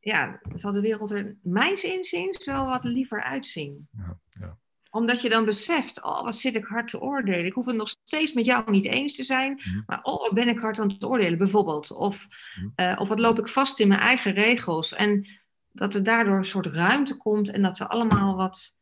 [0.00, 3.88] Ja, zal de wereld er, mijns inziens, wel wat liever uitzien.
[3.96, 4.58] Ja, ja.
[4.90, 7.44] Omdat je dan beseft, oh, wat zit ik hard te oordelen.
[7.44, 9.80] Ik hoef het nog steeds met jou niet eens te zijn, Mhm.
[9.86, 11.90] maar oh, wat ben ik hard aan het oordelen, bijvoorbeeld.
[11.90, 12.26] Of,
[12.56, 12.68] Mhm.
[12.74, 14.94] eh, of wat loop ik vast in mijn eigen regels.
[14.94, 15.26] En
[15.72, 18.78] dat er daardoor een soort ruimte komt en dat we allemaal wat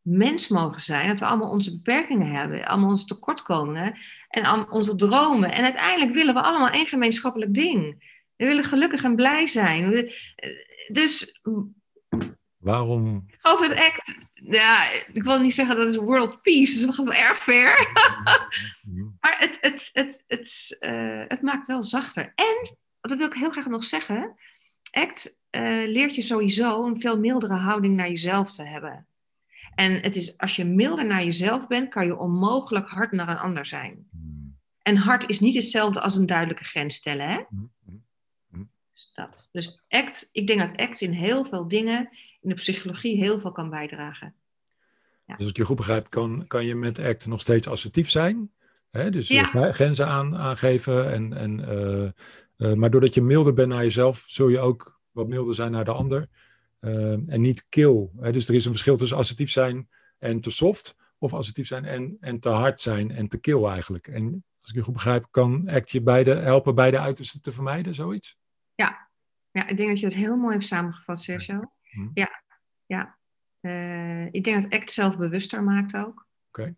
[0.00, 1.08] mens mogen zijn.
[1.08, 3.96] Dat we allemaal onze beperkingen hebben, allemaal onze tekortkomingen
[4.28, 5.52] en onze dromen.
[5.52, 8.10] En uiteindelijk willen we allemaal één gemeenschappelijk ding.
[8.42, 10.10] We willen gelukkig en blij zijn.
[10.88, 11.40] Dus
[12.56, 13.26] Waarom?
[13.42, 14.18] over het act.
[14.32, 17.88] Ja, ik wil niet zeggen dat is world peace, dus dat gaat wel erg ver.
[19.20, 22.32] Maar het, het, het, het, eh, het maakt wel zachter.
[22.34, 24.36] En, dat wil ik heel graag nog zeggen,
[24.90, 29.06] ACT eh, leert je sowieso een veel mildere houding naar jezelf te hebben.
[29.74, 33.38] En het is, als je milder naar jezelf bent, kan je onmogelijk hard naar een
[33.38, 34.08] ander zijn.
[34.10, 34.32] Mhm.
[34.82, 37.28] En hard is niet hetzelfde als een duidelijke grens stellen.
[37.28, 37.40] Hè?
[37.48, 37.64] Mhm.
[37.84, 38.01] Dus
[39.14, 39.48] dat.
[39.52, 42.08] Dus ACT, ik denk dat ACT in heel veel dingen,
[42.40, 44.34] in de psychologie, heel veel kan bijdragen.
[45.26, 48.50] Dus als ik je goed begrijp, kan, kan je met ACT nog steeds assertief zijn.
[48.90, 49.10] Hè?
[49.10, 49.52] Dus Ja.
[49.52, 51.68] eh, grenzen aan, aangeven en, en
[52.56, 55.84] eh, maar doordat je milder bent naar jezelf, zul je ook wat milder zijn naar
[55.84, 56.28] de ander.
[56.80, 58.08] en niet kill.
[58.20, 58.32] Hè?
[58.32, 59.88] Dus er is een verschil tussen assertief zijn
[60.18, 60.96] en te soft.
[61.18, 64.06] Of assertief zijn en, en te hard zijn en te kill eigenlijk.
[64.08, 67.94] En als ik je goed begrijp, kan ACT je beide, helpen beide uitersten te vermijden,
[67.94, 68.36] zoiets?
[68.74, 69.08] Ja.
[69.50, 71.72] ja, ik denk dat je het heel mooi hebt samengevat, Sergio.
[71.82, 72.08] Hm.
[72.14, 72.42] Ja,
[72.86, 73.18] ja.
[73.60, 76.26] Uh, ik denk dat ACT zelf bewuster maakt ook.
[76.48, 76.74] Oké.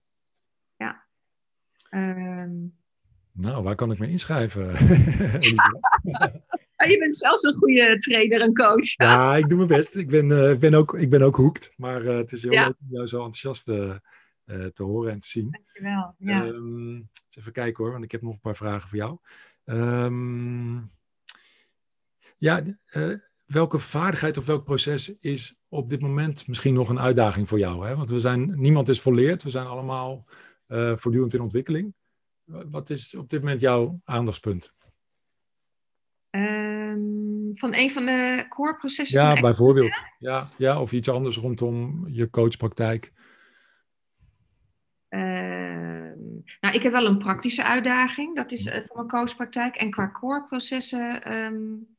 [0.76, 1.06] Ja.
[1.90, 2.76] Um...
[3.32, 4.66] Nou, waar kan ik me inschrijven?
[6.90, 8.96] je bent zelfs een goede trainer en coach.
[8.96, 9.94] Ja, ik doe mijn best.
[9.94, 11.72] Ik ben, uh, ik ben, ook, ik ben ook hoekt.
[11.76, 13.94] Maar uh, het is heel leuk om jou zo enthousiast uh,
[14.44, 15.50] te horen en te zien.
[15.50, 16.14] Dankjewel.
[16.18, 16.44] Ja.
[16.44, 19.18] Um, even kijken hoor, want ik heb nog een paar vragen voor jou.
[19.64, 20.92] Um,
[22.36, 22.62] ja,
[22.96, 27.58] uh, welke vaardigheid of welk proces is op dit moment misschien nog een uitdaging voor
[27.58, 27.86] jou?
[27.86, 27.96] Hè?
[27.96, 30.24] Want we zijn, niemand is volleerd, we zijn allemaal
[30.68, 31.94] uh, voortdurend in ontwikkeling.
[32.44, 34.72] Wat is op dit moment jouw aandachtspunt?
[36.30, 39.20] Um, van een van de core processen?
[39.20, 40.00] Ja, bijvoorbeeld.
[40.18, 43.12] Ja, ja, of iets anders rondom je coachpraktijk.
[45.08, 46.14] Ehm,
[46.60, 48.36] nou, ik heb wel een praktische uitdaging.
[48.36, 49.76] Dat is uh, voor mijn coachpraktijk.
[49.76, 51.93] En qua core processen um,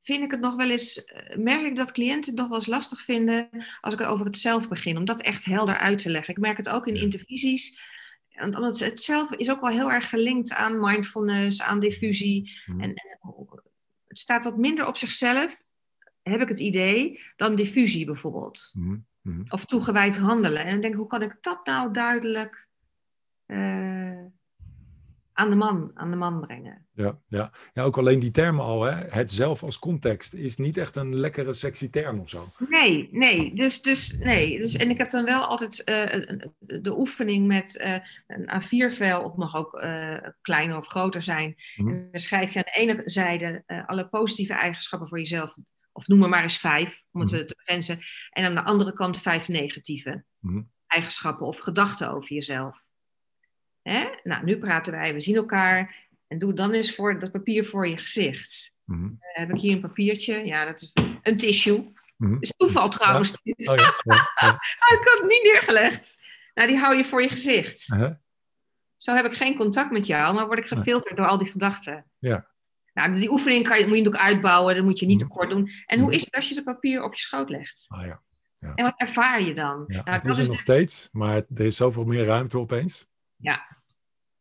[0.00, 2.66] vind ik het nog wel eens, eh, merk ik dat cliënten het nog wel eens
[2.66, 3.48] lastig vinden
[3.80, 6.34] als ik over het zelf begin, om dat echt helder uit te leggen.
[6.34, 7.94] Ik merk het ook in intervisies.
[8.50, 12.60] Want het zelf is ook wel heel erg gelinkt aan mindfulness, aan diffusie.
[12.66, 12.80] Mhm.
[12.80, 13.18] En, en,
[14.06, 15.62] het staat wat minder op zichzelf,
[16.22, 18.70] heb ik het idee, dan diffusie bijvoorbeeld.
[18.72, 19.42] Mm Mhm.
[19.48, 20.64] Of toegewijd handelen.
[20.64, 22.68] En dan denk ik, hoe kan ik dat nou duidelijk
[23.46, 24.24] uh,
[25.32, 26.85] aan, de man, aan de man brengen?
[26.96, 27.52] Ja, ja.
[27.72, 29.04] ja, ook alleen die termen al, hè?
[29.08, 32.48] het zelf als context, is niet echt een lekkere sexy term of zo.
[32.68, 33.54] Nee, nee.
[33.54, 34.58] Dus, dus, nee.
[34.58, 39.36] Dus, en ik heb dan wel altijd uh, de oefening met uh, een A4-vel, of
[39.36, 39.84] mag ook
[40.40, 41.54] kleiner of groter zijn.
[41.76, 45.56] Mm En dan schrijf je aan de ene zijde alle positieve eigenschappen voor jezelf
[45.96, 47.46] of noem maar maar eens vijf, om het mhm.
[47.46, 47.98] te begrenzen.
[48.30, 50.62] En aan de andere kant vijf negatieve mhm.
[50.86, 52.84] eigenschappen of gedachten over jezelf.
[53.82, 54.04] Hè?
[54.22, 56.05] Nou, nu praten wij, we zien elkaar.
[56.26, 58.74] En doe dan eens voor dat papier voor je gezicht.
[58.84, 60.44] Mm uh, heb ik hier een papiertje.
[60.44, 61.92] Ja, dat is een tissue.
[62.16, 63.32] Mm is toeval trouwens.
[63.32, 63.94] Oh, ja.
[64.04, 64.58] Ja,
[64.98, 66.20] ik had het niet neergelegd.
[66.54, 67.88] Nou, die hou je voor je gezicht.
[67.92, 68.14] Uh -huh.
[68.96, 72.10] Zo heb ik geen contact met jou, maar word ik gefilterd door al die gedachten.
[72.18, 72.46] Ja.
[72.92, 75.50] Nou, die oefening kan je, moet je ook uitbouwen, dat moet je niet te kort
[75.50, 75.70] doen.
[75.86, 77.84] En hoe is het als je het papier op je schoot legt?
[77.88, 78.22] Ah, ja.
[78.58, 78.74] Ja.
[78.74, 79.84] En wat ervaar je dan?
[79.86, 83.06] Ja, nou, dat is er nog steeds, maar er is zoveel meer ruimte opeens.
[83.36, 83.76] Ja,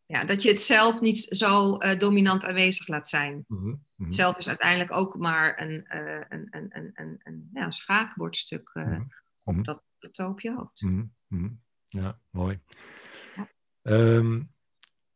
[0.05, 3.43] ja dat je het zelf niet zo uh, dominant aanwezig laat zijn.
[3.47, 4.09] Mm -hmm.
[4.09, 8.71] Zelf is uiteindelijk ook maar een, uh, een, een, een, een, een, ja, een schaakbordstuk
[8.73, 9.09] uh, mm -hmm.
[9.43, 10.89] op dat plateau op je hoofd.
[11.89, 12.59] Ja, mooi.
[13.35, 13.49] Ja.
[13.81, 14.53] Um,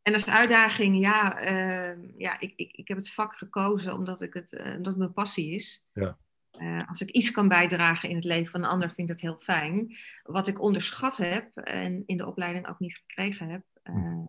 [0.02, 4.34] en als uitdaging, ja, uh, ja ik, ik, ik heb het vak gekozen omdat, ik
[4.34, 5.86] het, omdat het mijn passie is.
[5.94, 6.18] Ja.
[6.62, 9.20] Uh, als ik iets kan bijdragen in het leven van een ander, vind ik dat
[9.20, 9.98] heel fijn.
[10.24, 13.64] Wat ik onderschat heb en in de opleiding ook niet gekregen heb.
[13.84, 14.26] Hm.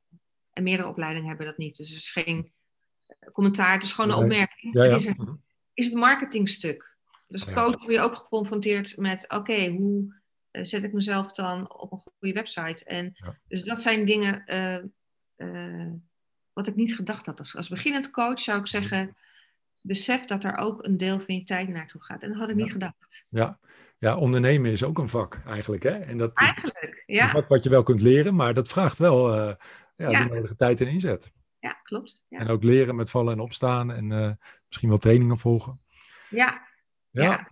[0.61, 1.77] En meerdere opleidingen hebben dat niet.
[1.77, 2.53] Dus het is geen
[3.33, 4.75] commentaar, het is gewoon een opmerking.
[4.75, 4.91] Ja, ja.
[4.91, 5.35] Het is, een, hm.
[5.75, 6.97] is het marketingstuk.
[7.29, 10.15] Dus coach word je ook geconfronteerd met, oké, hoe
[10.51, 12.85] zet ik mezelf dan op een goede website?
[12.85, 13.17] En
[13.49, 14.43] dus dat zijn dingen
[15.37, 15.87] uh,
[16.53, 17.39] wat ik niet gedacht had.
[17.39, 19.17] Als, als beginnend coach zou ik zeggen,
[19.81, 22.23] besef dat er ook een deel van je tijd naartoe gaat.
[22.23, 23.27] En dat had ik niet gedacht.
[23.29, 23.59] Ja.
[23.99, 25.83] ja, ondernemen is ook een vak eigenlijk.
[25.83, 25.99] Hè?
[25.99, 27.25] En dat eigenlijk, ja.
[27.25, 29.55] Een vak wat je wel kunt leren, maar dat vraagt wel uh,
[30.01, 30.25] ja, ja.
[30.25, 31.33] de nodige tijd en inzet.
[31.59, 32.25] Ja, klopt.
[32.29, 32.39] Ja.
[32.39, 34.33] En ook leren met vallen en opstaan en uh,
[34.67, 35.81] misschien wel trainingen volgen.
[36.31, 36.67] Ja,
[37.11, 37.51] ja.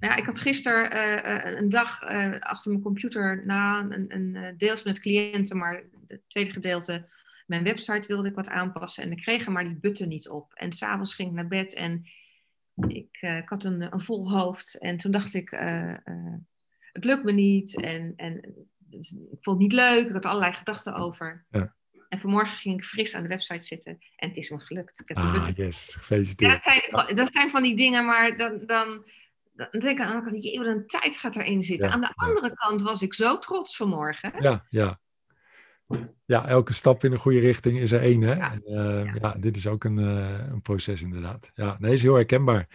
[0.00, 0.16] ja.
[0.16, 2.02] ik had gisteren uh, een dag
[2.40, 7.08] achter mijn computer na een, een deels met cliënten, maar het tweede gedeelte
[7.46, 10.52] mijn website wilde ik wat aanpassen en ik kreeg er maar die button niet op.
[10.54, 12.04] En s'avonds ging ik naar bed en
[12.88, 14.78] ik, ik had een, een, vol hoofd.
[14.78, 15.50] En toen dacht ik,
[16.92, 17.80] het lukt me niet.
[17.80, 20.06] En, en dus, ik vond het niet leuk.
[20.06, 21.46] Ik had allerlei gedachten over.
[21.50, 21.74] Ja.
[22.10, 25.00] En vanmorgen ging ik fris aan de website zitten en het is me gelukt.
[25.00, 26.64] Ik heb ah, de yes, gefeliciteerd.
[26.64, 29.04] Ja, dat, zijn, dat zijn van die dingen, maar dan, dan,
[29.52, 31.88] dan denk ik aan de andere kant, jee, wat een tijd gaat erin zitten.
[31.88, 34.32] Ja, aan de andere kant was ik zo trots vanmorgen.
[34.38, 35.00] Ja, ja
[36.26, 38.20] ja, elke stap in de goede richting is er één.
[38.20, 38.34] Hè?
[38.34, 38.52] Ja.
[38.52, 39.36] En, uh, ja.
[39.38, 41.50] dit is ook een, uh, een proces inderdaad.
[41.54, 42.68] Ja, nee, is heel herkenbaar.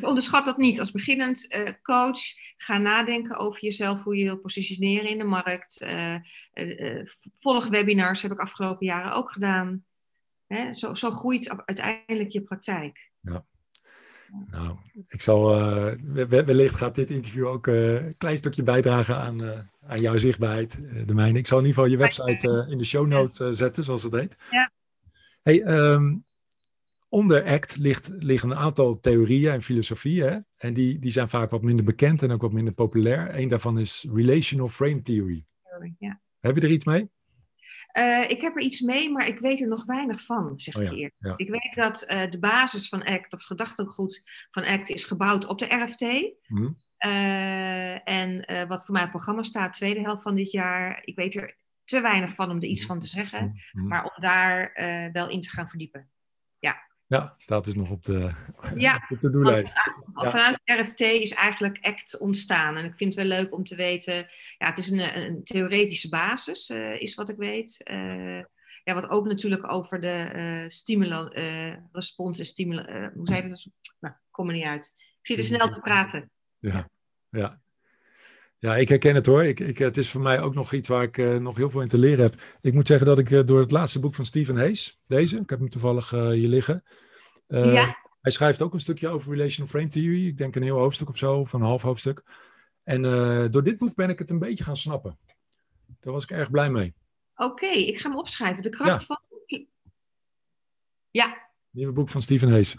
[0.00, 0.78] Onderschat dat niet.
[0.78, 2.20] Als beginnend uh, coach,
[2.56, 5.84] ga nadenken over jezelf, hoe je wilt positioneren in de markt.
[7.34, 9.84] volg webinars, heb ik afgelopen jaren ook gedaan.
[10.46, 10.72] Hè?
[10.72, 13.10] Zo, zo groeit uiteindelijk je praktijk.
[13.20, 13.44] Ja.
[14.50, 14.76] Nou,
[15.08, 15.94] ik zal, uh,
[16.28, 20.78] wellicht gaat dit interview ook uh, een klein stukje bijdragen aan, uh, aan jouw zichtbaarheid,
[21.06, 21.38] de mijne.
[21.38, 24.36] Ik zal in ieder geval je website in de show notes zetten, zoals het heet.
[24.50, 24.70] Ja.
[25.42, 26.16] Hey, ehm,
[27.08, 30.28] onder ACT ligt, liggen een aantal theorieën en filosofieën.
[30.28, 30.38] Hè?
[30.56, 33.38] En die, die zijn vaak wat minder bekend en ook wat minder populair.
[33.38, 35.44] Eén daarvan is Relational Frame Theory.
[35.98, 36.20] Ja.
[36.40, 37.10] Heb je er iets mee?
[37.92, 40.82] Uh, ik heb er iets mee, maar ik weet er nog weinig van, zeg oh,
[40.82, 41.14] ik eerlijk.
[41.18, 41.34] Ja.
[41.36, 45.46] Ik weet dat uh, de basis van ACT, of het gedachtegoed van ACT, is gebouwd
[45.46, 46.34] op de RFT.
[46.46, 46.76] Mm.
[47.06, 51.34] Uh, en wat voor mij op programma staat, tweede helft van dit jaar, ik weet
[51.34, 53.86] er te weinig van om er iets van te zeggen, mm.
[53.86, 54.72] maar om daar
[55.12, 56.10] wel in te gaan verdiepen.
[57.10, 57.18] Ja.
[57.18, 58.30] Ja, staat dus nog op de,
[58.76, 59.76] ja, op de doellijst.
[60.14, 62.76] Vanuit RFT is eigenlijk ACT ontstaan.
[62.76, 64.14] En ik vind het wel leuk om te weten...
[64.58, 67.80] Ja, het is een, een theoretische basis, uh, is wat ik weet.
[67.90, 68.42] Uh,
[68.84, 71.28] ja, wat ook natuurlijk over de uh, stimulan,
[71.92, 73.10] respons en stimulan...
[73.14, 73.66] hoe zei je dat?
[74.00, 74.94] Nou, kom er niet uit.
[74.96, 76.30] Ik zit er snel te praten.
[76.58, 76.88] Ja,
[77.30, 77.60] ja.
[78.60, 79.44] Ja, ik herken het hoor.
[79.44, 81.80] Ik, ik, het is voor mij ook nog iets waar ik uh, nog heel veel
[81.80, 82.34] in te leren heb.
[82.60, 85.50] Ik moet zeggen dat ik uh, door het laatste boek van Stephen Hayes, deze, ik
[85.50, 86.84] heb hem toevallig uh, hier liggen.
[87.46, 87.96] Ja.
[88.20, 90.26] Hij schrijft ook een stukje over Relational Frame Theory.
[90.26, 92.22] Ik denk een heel hoofdstuk of zo, of een half hoofdstuk.
[92.84, 93.02] En
[93.50, 95.18] door dit boek ben ik het een beetje gaan snappen.
[96.00, 96.94] Daar was ik erg blij mee.
[97.36, 98.62] Oké, ik ga hem opschrijven.
[98.62, 99.18] De kracht van.
[101.10, 101.50] Ja.
[101.70, 102.76] Nieuwe boek van Stephen Hayes.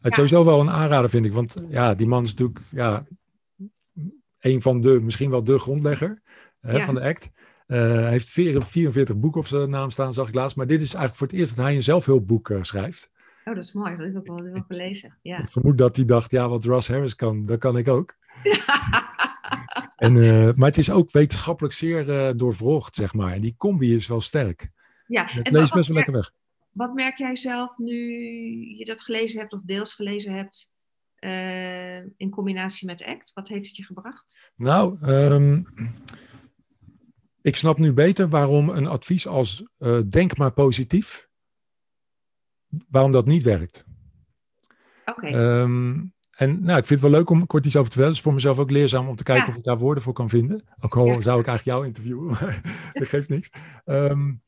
[0.00, 1.32] Het is sowieso wel een aanrader, vind ik.
[1.32, 3.06] Want ja, die man is natuurlijk ja,
[4.40, 6.22] een van de, misschien wel de grondlegger
[6.60, 7.30] hè, van de ACT.
[7.66, 10.56] Uh, hij heeft 44 boeken op zijn naam staan, zag ik laatst.
[10.56, 13.10] Maar dit is eigenlijk voor het eerst dat hij een zelfhulpboek uh, schrijft.
[13.44, 13.96] Oh, dat is mooi.
[13.96, 15.18] Dat heb ik wel, wel gelezen.
[15.22, 15.38] Ja.
[15.38, 18.16] Ik vermoed dat hij dacht, ja, wat Ross Harris kan, dat kan ik ook.
[19.96, 23.32] en, uh, maar het is ook wetenschappelijk zeer doorvrocht, zeg maar.
[23.32, 24.70] En die combi is wel sterk.
[25.06, 26.32] Ja, het en leest best wel lekker weg.
[26.72, 27.94] Wat merk jij zelf nu
[28.76, 30.72] je dat gelezen hebt of deels gelezen hebt?
[31.20, 33.32] Uh, in combinatie met ACT?
[33.34, 34.52] Wat heeft het je gebracht?
[34.56, 35.66] Nou, um,
[37.40, 41.28] ik snap nu beter waarom een advies als uh, denk maar positief,
[42.88, 43.84] waarom dat niet werkt.
[45.04, 45.26] Oké.
[45.26, 45.60] Okay.
[45.60, 48.08] Um, en nou, ik vind het wel leuk om kort iets over te vertellen.
[48.08, 49.50] Het is voor mezelf ook leerzaam om te kijken ja.
[49.50, 50.64] of ik daar woorden voor kan vinden.
[50.80, 51.20] Ook al ja.
[51.20, 53.50] zou ik eigenlijk jou interviewen, maar dat geeft niks.
[53.84, 54.42] Um,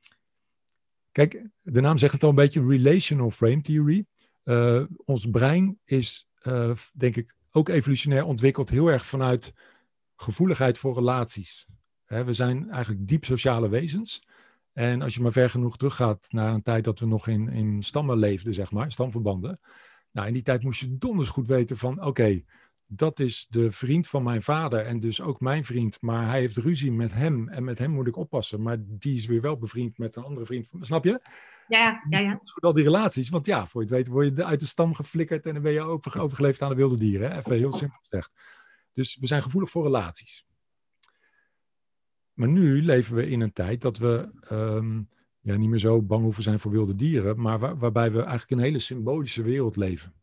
[1.12, 4.04] kijk, de naam zegt het al een beetje, relational frame theory.
[4.44, 9.54] Uh, ons brein is uh, denk ik, ook evolutionair ontwikkeld heel erg vanuit
[10.16, 11.66] gevoeligheid voor relaties.
[12.06, 14.22] We zijn eigenlijk diep sociale wezens.
[14.72, 17.82] En als je maar ver genoeg teruggaat naar een tijd dat we nog in, in
[17.82, 19.60] stammen leefden, zeg maar, stamverbanden.
[20.12, 22.42] Nou, in die tijd moest je donders goed weten van, oké,
[22.92, 26.56] dat is de vriend van mijn vader en dus ook mijn vriend, maar hij heeft
[26.56, 28.62] ruzie met hem en met hem moet ik oppassen.
[28.62, 30.70] Maar die is weer wel bevriend met een andere vriend.
[30.80, 31.20] Snap je?
[31.68, 32.40] Ja, ja, ja.
[32.44, 33.28] Voor al die relaties.
[33.28, 35.72] Want ja, voor je het weet word je uit de stam geflikkerd en dan ben
[35.72, 37.30] je overgeleefd aan de wilde dieren.
[37.30, 37.36] Hè?
[37.36, 38.32] Even heel simpel gezegd.
[38.92, 40.46] Dus we zijn gevoelig voor relaties.
[42.32, 45.08] Maar nu leven we in een tijd dat we um,
[45.40, 48.50] ja, niet meer zo bang hoeven zijn voor wilde dieren, maar waar, waarbij we eigenlijk
[48.50, 50.14] een hele symbolische wereld leven.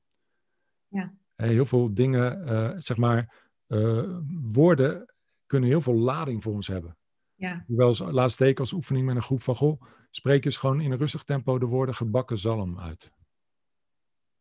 [0.88, 1.14] Ja.
[1.38, 5.14] Heel veel dingen, uh, zeg maar, uh, woorden
[5.46, 6.98] kunnen heel veel lading voor ons hebben.
[7.36, 7.64] Ja.
[7.68, 9.82] Hoewel laatst week als oefening met een groep van, goh,
[10.12, 13.12] spreek eens gewoon in een rustig tempo de woorden gebakken zalm uit.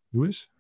[0.09, 0.51] Doe eens.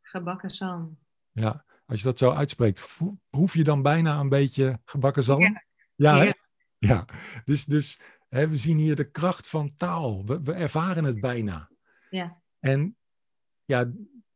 [0.00, 0.98] Gebakken zalm.
[1.32, 2.98] Ja, als je dat zo uitspreekt,
[3.30, 5.40] proef je dan bijna een beetje gebakken zalm?
[5.40, 5.64] Ja.
[5.94, 6.34] Ja, ja.
[6.78, 7.04] ja.
[7.44, 10.24] dus, dus hè, we zien hier de kracht van taal.
[10.24, 11.70] We, we ervaren het bijna.
[12.10, 12.42] Ja.
[12.58, 12.96] En
[13.64, 13.92] ja,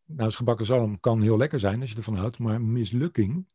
[0.08, 3.46] nou, gebakken zalm kan heel lekker zijn als je ervan houdt, maar mislukking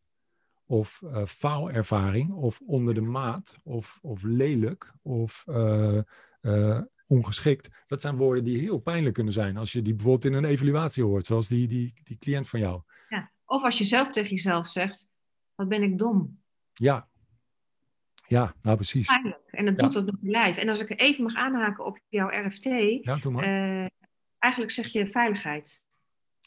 [0.65, 6.01] of uh, faalervaring of onder de maat of, of lelijk of uh,
[6.41, 7.69] uh, ongeschikt.
[7.87, 11.03] Dat zijn woorden die heel pijnlijk kunnen zijn als je die bijvoorbeeld in een evaluatie
[11.03, 12.81] hoort, zoals die, die, die cliënt van jou.
[13.09, 13.31] Ja.
[13.45, 15.07] Of als je zelf tegen jezelf zegt,
[15.55, 16.41] wat ben ik dom.
[16.73, 17.07] Ja,
[18.27, 19.07] ja, nou precies.
[19.07, 19.41] Pijnlijk.
[19.51, 19.81] En dat ja.
[19.81, 20.57] doet dat nog je lijf.
[20.57, 23.89] En als ik even mag aanhaken op jouw RFT, ja, doe maar.
[24.39, 25.83] eigenlijk zeg je veiligheid.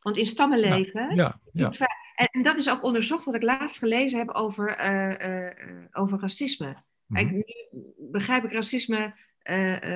[0.07, 1.71] Want in stammenleven, ja, ja,
[2.15, 6.77] en dat is ook onderzocht wat ik laatst gelezen heb over, uh, uh, over racisme.
[7.07, 7.37] Mm -hmm.
[7.37, 7.47] ik,
[7.97, 9.15] begrijp ik racisme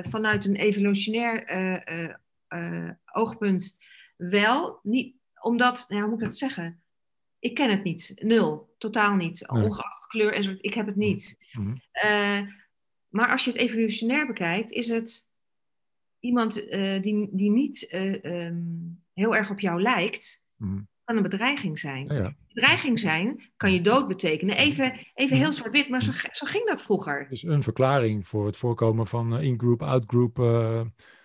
[0.07, 1.45] vanuit een evolutionair
[3.05, 3.77] oogpunt
[4.17, 4.79] wel.
[4.83, 6.83] Niet, omdat, nou, hoe moet ik dat zeggen?
[7.39, 8.11] Ik ken het niet.
[8.15, 8.75] Nul.
[8.77, 9.47] Totaal niet.
[9.49, 9.63] Nee.
[9.63, 10.55] Ongeacht kleur en zo.
[10.61, 11.37] Ik heb het niet.
[11.51, 12.53] Mm -hmm.
[13.09, 15.29] maar als je het evolutionair bekijkt, is het
[16.19, 16.53] iemand
[17.01, 20.45] die, die niet um, heel erg op jou lijkt.
[20.55, 22.07] Mm -hmm kan een bedreiging zijn.
[22.07, 22.35] Ja, ja.
[22.47, 24.57] Bedreiging zijn kan je dood betekenen.
[24.57, 27.27] Even, even heel zwart-wit, maar zo, zo, ging dat vroeger.
[27.29, 30.81] Dus een verklaring voor het voorkomen van uh, in-group, out-group uh,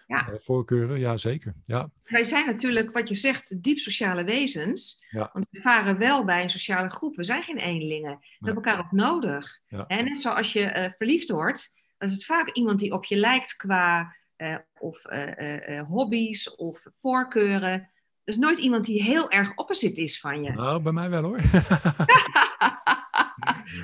[0.07, 0.29] ja.
[0.29, 0.99] uh, voorkeuren.
[0.99, 1.55] Ja, zeker.
[1.65, 1.91] Ja.
[2.05, 5.05] Wij zijn natuurlijk, wat je zegt, diep sociale wezens.
[5.11, 7.17] Want we varen wel bij een sociale groep.
[7.17, 8.19] We zijn geen eenlingen.
[8.21, 9.61] We hebben elkaar ook nodig.
[9.87, 13.57] En net zoals je verliefd wordt, dan is het vaak iemand die op je lijkt
[13.57, 17.73] qua eh, of eh, eh, hobby's of voorkeuren.
[17.73, 17.91] Er
[18.25, 20.53] is nooit iemand die heel erg opposite is van je.
[20.53, 21.41] Nou, bij mij wel hoor.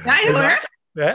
[0.04, 0.66] ja, heel erg.
[0.92, 1.14] Hè?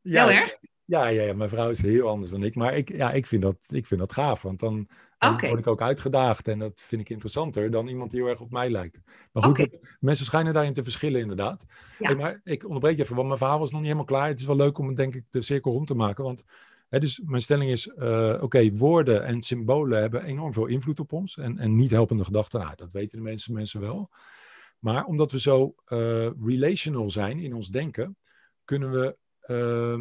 [0.00, 0.56] Ja, Heel erg?
[0.84, 2.54] Ja, ja, ja, mijn vrouw is heel anders dan ik.
[2.54, 4.42] Maar ik, ja, ik, vind, dat, ik vind dat gaaf.
[4.42, 6.48] Want dan, word ik ook uitgedaagd.
[6.48, 9.00] En dat vind ik interessanter dan iemand die heel erg op mij lijkt.
[9.32, 11.64] Maar goed, mensen schijnen daarin te verschillen inderdaad.
[11.98, 12.06] Ja.
[12.06, 14.28] Hey, maar ik onderbreek je even, want mijn verhaal was nog niet helemaal klaar.
[14.28, 16.24] Het is wel leuk om denk ik de cirkel rond te maken.
[16.24, 16.44] Want
[16.88, 21.12] hè, dus mijn stelling is, eh, oké, woorden en symbolen hebben enorm veel invloed op
[21.12, 21.36] ons.
[21.36, 24.10] En, en niet helpende gedachten, nou, dat weten de mensen, mensen wel.
[24.78, 28.16] Maar omdat we zo eh, relational zijn in ons denken,
[28.64, 29.92] kunnen we, eh,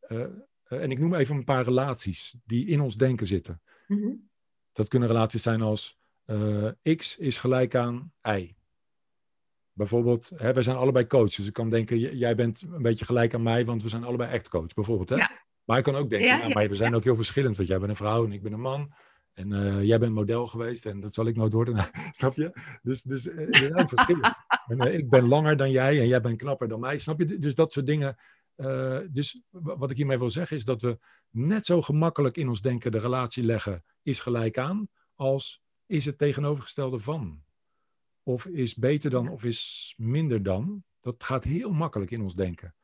[0.00, 3.62] eh, en ik noem even een paar relaties die in ons denken zitten.
[3.86, 4.10] Mhm.
[4.72, 6.00] Dat kunnen relaties zijn als
[6.96, 8.54] x is gelijk aan y.
[9.72, 13.34] Bijvoorbeeld, hè, wij zijn allebei coach, dus ik kan denken, jij bent een beetje gelijk
[13.34, 15.08] aan mij, want we zijn allebei echt coach, bijvoorbeeld.
[15.08, 15.16] Hè?
[15.16, 15.30] Ja.
[15.64, 17.68] Maar ik kan ook denken, Ja, ja, ja, maar we zijn ook heel verschillend, want
[17.68, 18.92] jij bent een vrouw en ik ben een man.
[19.32, 21.76] En eh, jij bent model geweest en dat zal ik nooit worden,
[22.10, 22.78] snap je?
[22.82, 24.36] Dus, dus eh, er zijn ook verschillen.
[24.66, 27.38] En, eh, ik ben langer dan jij en jij bent knapper dan mij, snap je?
[27.38, 28.16] Dus dat soort dingen.
[29.10, 30.98] Dus wa- wat ik hiermee wil zeggen is dat we
[31.30, 36.18] net zo gemakkelijk in ons denken de relatie leggen is gelijk aan, als is het
[36.18, 37.42] tegenovergestelde van.
[38.22, 40.84] Of is beter dan of is minder dan.
[41.00, 42.74] Dat gaat heel makkelijk in ons denken.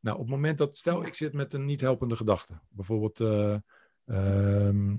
[0.00, 2.60] Nou, op het moment dat, stel ik zit met een niet helpende gedachte.
[2.68, 3.56] Bijvoorbeeld, eh,
[4.04, 4.96] ehm,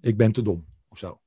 [0.00, 1.20] ik ben te dom of zo.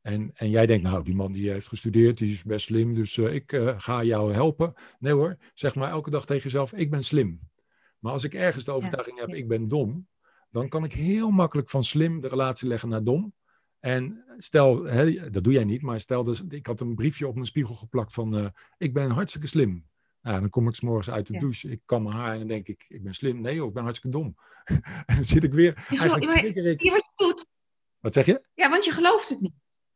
[0.00, 3.18] En, en jij denkt, nou, die man die heeft gestudeerd, die is best slim, dus
[3.18, 4.72] eh, ik eh, ga jou helpen.
[4.98, 7.40] Nee hoor, zeg maar elke dag tegen jezelf, ik ben slim.
[7.98, 10.08] Maar als ik ergens de overtuiging heb, ik ben dom,
[10.50, 13.34] dan kan ik heel makkelijk van slim de relatie leggen naar dom.
[13.78, 17.34] En stel, hè, dat doe jij niet, maar stel, dus, ik had een briefje op
[17.34, 19.86] mijn spiegel geplakt van, ik ben hartstikke slim.
[20.26, 21.38] Nou, dan kom ik 's morgens uit de Ja.
[21.38, 23.40] douche, ik kan mijn haar en dan denk ik, ik ben slim.
[23.40, 24.36] Nee joh, ik ben hartstikke dom.
[24.64, 24.82] en
[25.16, 26.82] dan zit ik weer, geloof- eigenlijk maar- trigger ik.
[26.82, 28.46] Je wat je zeg je?
[28.54, 29.52] Ja, want je gelooft het niet.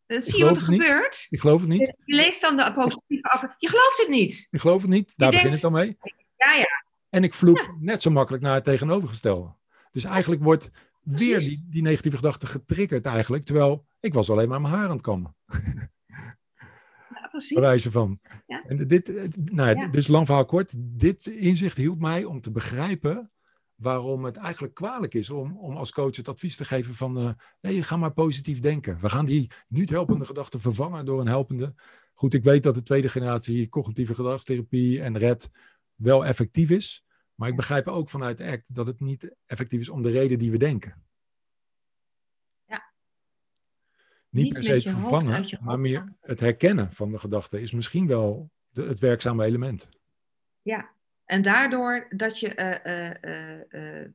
[0.07, 0.81] Dan zie je wat er niet.
[0.83, 1.27] gebeurt.
[1.31, 1.87] Ik geloof het niet.
[2.05, 3.55] Je leest dan de apostolieke af.
[3.59, 4.49] Je gelooft het niet.
[4.51, 5.13] Ik geloof het niet.
[5.17, 5.97] Daar begin denkt- ik dan mee.
[6.37, 6.85] Ja, ja.
[7.11, 9.55] En ik vloep net zo makkelijk naar het tegenovergestelde.
[9.93, 10.71] Dus eigenlijk wordt
[11.03, 13.45] weer die, die negatieve gedachte getriggerd eigenlijk.
[13.45, 15.35] Terwijl ik was alleen maar mijn haar aan het kammen.
[17.31, 17.59] precies.
[17.59, 18.21] Wijze van.
[18.47, 18.65] Ja.
[18.67, 20.73] En dit, eh, nou, ja, dus lang verhaal kort.
[20.77, 23.31] Dit inzicht hielp mij om te begrijpen
[23.75, 27.33] waarom het eigenlijk kwalijk is om, om als coach het advies te geven van eh
[27.61, 29.01] nee, ga maar positief denken.
[29.01, 31.75] We gaan die niet helpende gedachte vervangen door een helpende.
[32.15, 35.51] Goed, ik weet dat de tweede generatie cognitieve gedragstherapie en RED
[35.95, 37.05] wel effectief is.
[37.35, 40.51] Maar ik begrijp ook vanuit ACT dat het niet effectief is om de reden die
[40.51, 41.03] we denken.
[42.65, 42.93] Ja.
[44.31, 48.07] Niet, Niet per se het vervangen, maar meer het herkennen van de gedachte is misschien
[48.07, 49.89] wel de, het werkzame element.
[50.63, 50.91] Ja,
[51.25, 54.11] en daardoor dat je eh, eh, eh,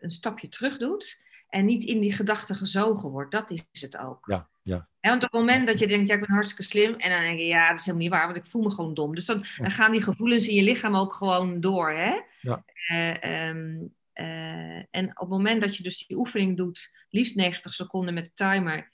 [0.00, 3.32] een stapje terug doet en niet in die gedachte gezogen wordt.
[3.32, 4.26] Dat is het ook.
[4.26, 4.88] Ja, ja.
[5.00, 7.20] En want op het moment dat je denkt, ja, ik ben hartstikke slim, en dan
[7.20, 9.14] denk je, ja, dat is helemaal niet waar, want ik voel me gewoon dom.
[9.14, 12.20] Dus dan, dan gaan die gevoelens in je lichaam ook gewoon door, hè?
[12.40, 12.64] Ja.
[12.86, 17.74] Eh, ehm, eh, en op het moment dat je dus die oefening doet, liefst 90
[17.74, 18.90] seconden met de timer,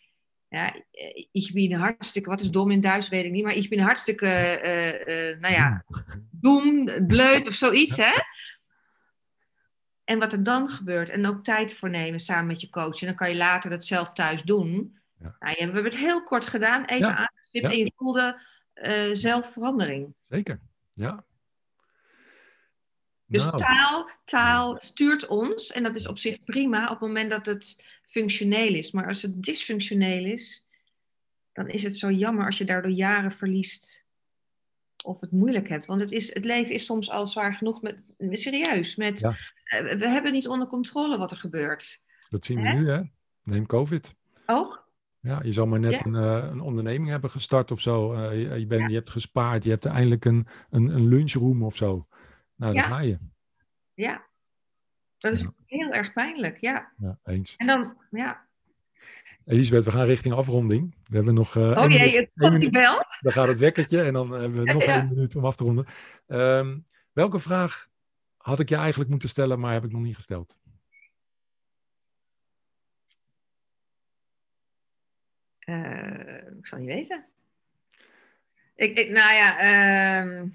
[0.52, 3.68] ja, eh, ik ben hartstikke, wat is dom in Duits, weet ik niet, maar ik
[3.68, 5.84] ben hartstikke, eh, eh, nou ja,
[6.30, 8.12] doem, bleut of zoiets, hè?
[10.04, 13.06] En wat er dan gebeurt, en ook tijd voor nemen samen met je coach, en
[13.06, 14.98] dan kan je later dat zelf thuis doen.
[15.18, 15.36] Ja.
[15.38, 17.16] Nou, we hebben het heel kort gedaan, even Ja.
[17.16, 18.40] aangestipt, en je voelde
[19.12, 20.14] zelfverandering.
[20.28, 20.60] Zeker,
[20.92, 21.24] ja.
[23.26, 27.30] Dus Nou, taal, taal stuurt ons, en dat is op zich prima op het moment
[27.30, 28.92] dat het functioneel is.
[28.92, 30.66] Maar als het dysfunctioneel is,
[31.52, 34.04] dan is het zo jammer als je daardoor jaren verliest
[35.04, 35.86] of het moeilijk hebt.
[35.86, 38.96] Want het, is, het leven is soms al zwaar genoeg, met, serieus.
[38.96, 39.34] Met, Ja.
[39.64, 42.02] eh, we hebben niet onder controle wat er gebeurt.
[42.28, 42.78] dat zien we Hè?
[42.78, 43.00] nu, hè?
[43.42, 44.14] Neem COVID.
[44.46, 44.90] Ook?
[45.20, 46.04] Ja, je zal maar net Ja.
[46.04, 48.12] een, eh, een onderneming hebben gestart of zo.
[48.12, 48.88] Eh, je, je, bent, Ja.
[48.88, 52.06] je hebt gespaard, je hebt eindelijk een, een, een lunchroom of zo.
[52.56, 53.18] Nou, daar ga je.
[53.94, 54.26] Ja.
[55.22, 56.92] Dat is heel erg pijnlijk, ja.
[56.96, 57.56] Ja, eens.
[57.56, 58.46] En dan, ja.
[59.44, 60.94] Elisabeth, we gaan richting afronding.
[61.06, 61.56] We hebben nog.
[61.56, 62.70] eh, Oh jee, het komt die minuut.
[62.70, 63.04] bel.
[63.20, 64.98] Dan gaat het wekkertje en dan hebben we nog Ja.
[65.00, 65.86] één minuut om af te ronden.
[66.26, 66.78] Ehm,
[67.12, 67.88] welke vraag
[68.36, 70.56] had ik je eigenlijk moeten stellen, maar heb ik nog niet gesteld?
[75.58, 77.24] Eh, ik zal niet weten.
[78.74, 80.48] Ik, ik, nou ja, ehm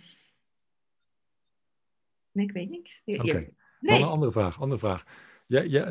[2.32, 3.02] nee, ik weet niet.
[3.06, 3.54] Je-
[3.92, 4.62] nee, een andere vraag.
[4.62, 5.04] Andere vraag.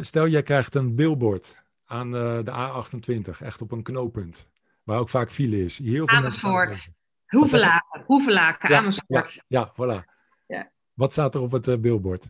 [0.04, 4.48] Stel, jij krijgt een billboard aan eh, de A28, echt op een knooppunt,
[4.82, 5.78] waar ook vaak file is.
[5.78, 6.92] Heel veel Amersfoort.
[7.26, 9.44] Hoevelaken, Hoevelaken, Ja, Amersfoort.
[9.48, 10.14] Ja, voilà.
[10.46, 10.70] Ja.
[10.94, 12.28] Wat staat er op het eh, billboard?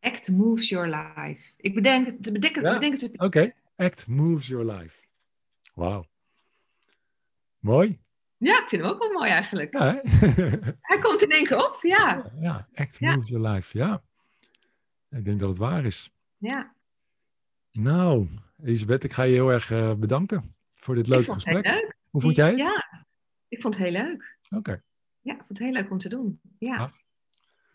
[0.00, 1.52] Act Moves Your Life.
[1.56, 3.18] Ik bedenk, het- bedenk, bedenk het.
[3.18, 5.04] Oké, Act Moves Your Life.
[5.74, 6.04] Wauw.
[7.58, 8.00] Mooi.
[8.38, 9.72] Ja, ik vind hem ook wel mooi eigenlijk.
[9.72, 10.00] Ja?
[10.90, 12.30] Hij komt in één keer op, ja.
[12.40, 13.14] ja, Act Ja.
[13.14, 13.78] Moves Your Life.
[13.78, 14.02] Ja.
[15.10, 16.10] Ik denk dat het waar is.
[16.38, 16.74] ja.
[17.72, 18.28] Nou,
[18.62, 21.56] Elisabeth, ik ga je heel erg eh, bedanken voor dit Ik leuke vond het heel
[21.62, 21.82] gesprek.
[21.82, 21.96] leuk.
[22.10, 22.58] Hoe vond jij het?
[22.58, 23.04] Ja,
[23.48, 24.36] ik vond het heel leuk.
[24.50, 24.82] Oké.
[25.20, 26.40] Ja, ik vond het heel leuk om te doen.
[26.58, 26.92] Ja.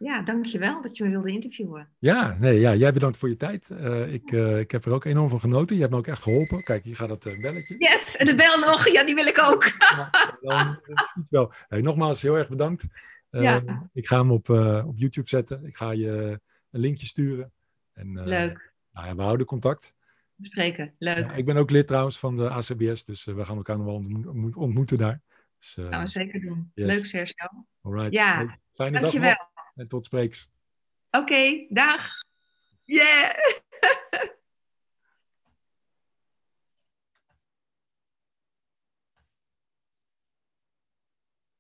[0.04, 1.90] Ja, dankjewel dat je me wilde interviewen.
[2.00, 3.70] Ja, nee, ja, jij bedankt voor je tijd.
[3.70, 5.76] Eh, ik, eh, ik heb er ook enorm van genoten.
[5.76, 6.64] Je hebt me ook echt geholpen.
[6.64, 7.76] Kijk, hier gaat het eh, belletje.
[7.78, 8.88] Yes, en de bel nog.
[8.88, 9.64] Ja, die wil ik ook.
[9.80, 10.10] Ja,
[10.42, 10.80] dan,
[11.14, 11.54] goed wel.
[11.68, 12.86] Hey, nogmaals, heel erg bedankt.
[13.30, 13.62] Ja.
[13.94, 14.50] Ik ga hem op,
[14.86, 15.66] op YouTube zetten.
[15.66, 16.40] Ik ga je
[16.72, 17.52] een linkje sturen.
[17.94, 18.74] En, Leuk.
[18.92, 19.94] Nou ja, we houden contact.
[20.36, 20.94] Bespreken.
[20.98, 21.18] Leuk.
[21.18, 23.96] Ja, ik ben ook lid trouwens van de ACBS, dus we gaan elkaar nog wel
[23.96, 25.22] ontmo- ontmo- ontmoeten daar.
[25.60, 26.72] Dus, Gaan we zeker doen.
[26.74, 26.96] yes.
[26.96, 27.48] Leuk, Sergio.
[27.82, 28.14] alright.
[28.14, 29.30] Ja, Hey, Fijne dag Dankjewel.
[29.30, 30.50] nog en tot spreeks.
[31.12, 32.10] Oké, dag.
[32.84, 33.36] Yeah.